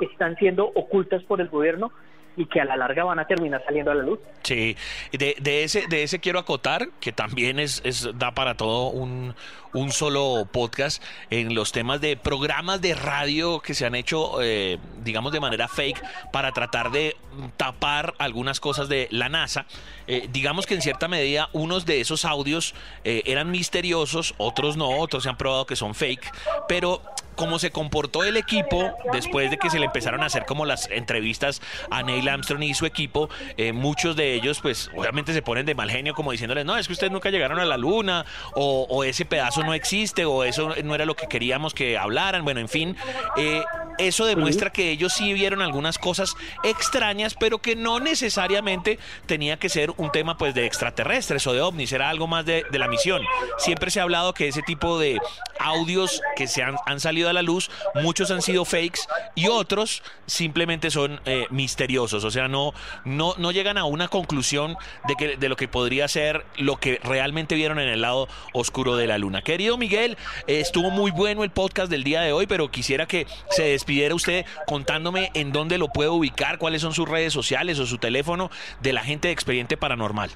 están 0.00 0.36
siendo 0.36 0.66
ocultas 0.74 1.22
por 1.24 1.40
el 1.40 1.48
gobierno 1.48 1.92
y 2.36 2.46
que 2.46 2.60
a 2.60 2.64
la 2.64 2.76
larga 2.76 3.04
van 3.04 3.18
a 3.18 3.26
terminar 3.26 3.62
saliendo 3.64 3.90
a 3.92 3.94
la 3.94 4.02
luz. 4.02 4.18
Sí, 4.42 4.76
de, 5.12 5.36
de 5.40 5.64
ese 5.64 5.86
de 5.88 6.02
ese 6.02 6.18
quiero 6.18 6.38
acotar 6.38 6.88
que 7.00 7.12
también 7.12 7.60
es, 7.60 7.80
es 7.84 8.08
da 8.18 8.32
para 8.32 8.56
todo 8.56 8.88
un, 8.90 9.34
un 9.74 9.92
solo 9.92 10.48
podcast 10.50 11.02
en 11.30 11.54
los 11.54 11.72
temas 11.72 12.00
de 12.00 12.16
programas 12.16 12.80
de 12.80 12.94
radio 12.94 13.60
que 13.60 13.74
se 13.74 13.84
han 13.84 13.94
hecho, 13.94 14.40
eh, 14.40 14.78
digamos, 15.02 15.32
de 15.32 15.40
manera 15.40 15.68
fake 15.68 16.02
para 16.32 16.52
tratar 16.52 16.90
de 16.90 17.16
tapar 17.56 18.14
algunas 18.18 18.60
cosas 18.60 18.88
de 18.88 19.08
la 19.10 19.28
NASA. 19.28 19.66
Eh, 20.06 20.28
digamos 20.32 20.66
que 20.66 20.74
en 20.74 20.82
cierta 20.82 21.08
medida 21.08 21.50
unos 21.52 21.84
de 21.86 22.00
esos 22.00 22.24
audios 22.24 22.74
eh, 23.02 23.22
eran 23.26 23.50
misteriosos, 23.50 24.34
otros 24.38 24.76
no, 24.76 24.88
otros 24.98 25.24
se 25.24 25.28
han 25.28 25.36
probado 25.36 25.66
que 25.66 25.76
son 25.76 25.94
fake, 25.94 26.30
pero 26.68 27.02
cómo 27.34 27.58
se 27.58 27.72
comportó 27.72 28.22
el 28.22 28.36
equipo 28.36 28.92
después 29.12 29.50
de 29.50 29.58
que 29.58 29.68
se 29.68 29.80
le 29.80 29.86
empezaron 29.86 30.22
a 30.22 30.26
hacer 30.26 30.44
como 30.46 30.64
las 30.66 30.88
entrevistas 30.88 31.60
a 31.90 32.04
Neil 32.04 32.28
Armstrong 32.28 32.62
y 32.62 32.74
su 32.74 32.86
equipo, 32.86 33.28
muchos 33.72 34.14
de 34.14 34.34
ellos 34.34 34.60
pues 34.62 34.88
obviamente 34.96 35.32
se 35.32 35.42
ponen 35.42 35.66
de 35.66 35.74
mal 35.74 35.90
genio 35.90 36.14
como 36.14 36.30
diciéndoles, 36.30 36.64
no, 36.64 36.76
es 36.76 36.86
que 36.86 36.92
ustedes 36.92 37.12
nunca 37.12 37.30
llegaron 37.30 37.58
a 37.58 37.64
la 37.64 37.76
luna 37.76 38.24
o, 38.54 39.02
ese 39.02 39.24
pedazo 39.24 39.63
no 39.64 39.74
existe 39.74 40.24
o 40.24 40.44
eso 40.44 40.74
no 40.84 40.94
era 40.94 41.04
lo 41.04 41.16
que 41.16 41.26
queríamos 41.26 41.74
que 41.74 41.98
hablaran, 41.98 42.44
bueno, 42.44 42.60
en 42.60 42.68
fin, 42.68 42.96
eh, 43.36 43.62
eso 43.98 44.26
demuestra 44.26 44.70
que 44.70 44.90
ellos 44.90 45.12
sí 45.12 45.32
vieron 45.32 45.62
algunas 45.62 45.98
cosas 45.98 46.34
extrañas, 46.62 47.34
pero 47.34 47.58
que 47.58 47.76
no 47.76 48.00
necesariamente 48.00 48.98
tenía 49.26 49.58
que 49.58 49.68
ser 49.68 49.92
un 49.96 50.10
tema 50.10 50.36
pues 50.36 50.54
de 50.54 50.66
extraterrestres 50.66 51.46
o 51.46 51.52
de 51.52 51.60
ovnis, 51.60 51.92
era 51.92 52.08
algo 52.08 52.26
más 52.26 52.44
de, 52.44 52.64
la 52.72 52.88
misión. 52.88 53.22
Siempre 53.58 53.90
se 53.90 54.00
ha 54.00 54.02
hablado 54.02 54.34
que 54.34 54.48
ese 54.48 54.62
tipo 54.62 54.98
de 54.98 55.20
audios 55.58 56.20
que 56.36 56.46
se 56.46 56.62
han, 56.62 56.76
han 56.86 57.00
salido 57.00 57.28
a 57.28 57.32
la 57.32 57.42
luz, 57.42 57.70
muchos 57.94 58.30
han 58.30 58.42
sido 58.42 58.64
fakes 58.64 59.00
y 59.34 59.48
otros 59.48 60.02
simplemente 60.26 60.90
son 60.90 61.20
eh, 61.24 61.46
misteriosos, 61.50 62.24
o 62.24 62.30
sea, 62.30 62.48
no, 62.48 62.72
no, 63.04 63.34
no 63.38 63.52
llegan 63.52 63.78
a 63.78 63.84
una 63.84 64.08
conclusión 64.08 64.76
de, 65.06 65.14
que, 65.16 65.36
de 65.36 65.48
lo 65.48 65.56
que 65.56 65.68
podría 65.68 66.08
ser 66.08 66.44
lo 66.56 66.76
que 66.76 67.00
realmente 67.02 67.54
vieron 67.54 67.78
en 67.78 67.88
el 67.88 68.02
lado 68.02 68.28
oscuro 68.52 68.96
de 68.96 69.06
la 69.06 69.18
luna. 69.18 69.42
Querido 69.42 69.76
Miguel, 69.76 70.16
estuvo 70.46 70.90
muy 70.90 71.10
bueno 71.10 71.44
el 71.44 71.50
podcast 71.50 71.90
del 71.90 72.04
día 72.04 72.20
de 72.20 72.32
hoy, 72.32 72.46
pero 72.46 72.70
quisiera 72.70 73.06
que 73.06 73.26
se 73.50 73.64
despidiera 73.64 74.14
usted 74.14 74.44
contándome 74.66 75.30
en 75.34 75.52
dónde 75.52 75.78
lo 75.78 75.88
puede 75.88 76.10
ubicar, 76.10 76.58
cuáles 76.58 76.82
son 76.82 76.94
sus 76.94 77.08
redes 77.08 77.32
sociales 77.32 77.78
o 77.78 77.86
su 77.86 77.98
teléfono 77.98 78.50
de 78.80 78.92
la 78.92 79.02
gente 79.02 79.28
de 79.28 79.32
Expediente 79.32 79.76
Paranormal. 79.76 80.30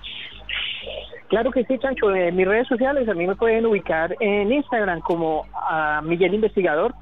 Claro 1.28 1.50
que 1.50 1.64
sí, 1.64 1.78
Chancho. 1.78 2.14
En 2.14 2.36
mis 2.36 2.48
redes 2.48 2.68
sociales 2.68 3.08
a 3.08 3.14
mí 3.14 3.26
me 3.26 3.36
pueden 3.36 3.66
ubicar 3.66 4.16
en 4.20 4.50
Instagram 4.50 5.00
como 5.00 5.44
a 5.54 6.00
Miguel 6.02 6.34
Investigador 6.34 6.94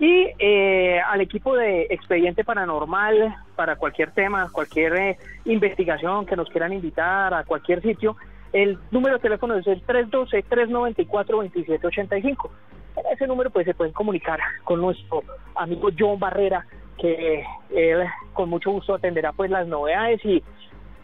y 0.00 0.28
eh, 0.38 1.00
al 1.00 1.20
equipo 1.20 1.54
de 1.56 1.88
Expediente 1.90 2.44
Paranormal 2.44 3.34
para 3.56 3.74
cualquier 3.76 4.12
tema, 4.12 4.48
cualquier 4.50 4.96
eh, 4.96 5.18
investigación 5.44 6.24
que 6.24 6.36
nos 6.36 6.48
quieran 6.48 6.72
invitar 6.72 7.34
a 7.34 7.44
cualquier 7.44 7.82
sitio. 7.82 8.16
El 8.52 8.78
número 8.90 9.16
de 9.16 9.22
teléfono 9.22 9.56
es 9.56 9.66
el 9.66 9.84
312-394-2785. 9.86 12.50
En 12.96 13.04
ese 13.12 13.26
número 13.26 13.50
pues 13.50 13.66
se 13.66 13.74
pueden 13.74 13.92
comunicar 13.92 14.40
con 14.64 14.80
nuestro 14.80 15.22
amigo 15.54 15.90
John 15.96 16.18
Barrera, 16.18 16.66
que 16.96 17.44
él 17.74 18.06
con 18.32 18.48
mucho 18.48 18.70
gusto 18.70 18.94
atenderá 18.94 19.32
pues 19.32 19.50
las 19.50 19.66
novedades 19.66 20.24
y 20.24 20.42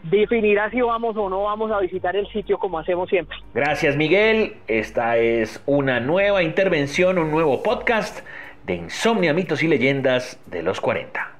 definirá 0.09 0.69
si 0.69 0.81
vamos 0.81 1.15
o 1.17 1.29
no 1.29 1.43
vamos 1.43 1.71
a 1.71 1.79
visitar 1.79 2.15
el 2.15 2.27
sitio 2.31 2.57
como 2.57 2.79
hacemos 2.79 3.09
siempre. 3.09 3.37
Gracias 3.53 3.95
Miguel, 3.95 4.55
esta 4.67 5.17
es 5.17 5.61
una 5.65 5.99
nueva 5.99 6.43
intervención, 6.43 7.17
un 7.17 7.31
nuevo 7.31 7.63
podcast 7.63 8.19
de 8.65 8.75
Insomnia, 8.75 9.33
mitos 9.33 9.63
y 9.63 9.67
leyendas 9.67 10.39
de 10.47 10.63
los 10.63 10.79
40. 10.81 11.31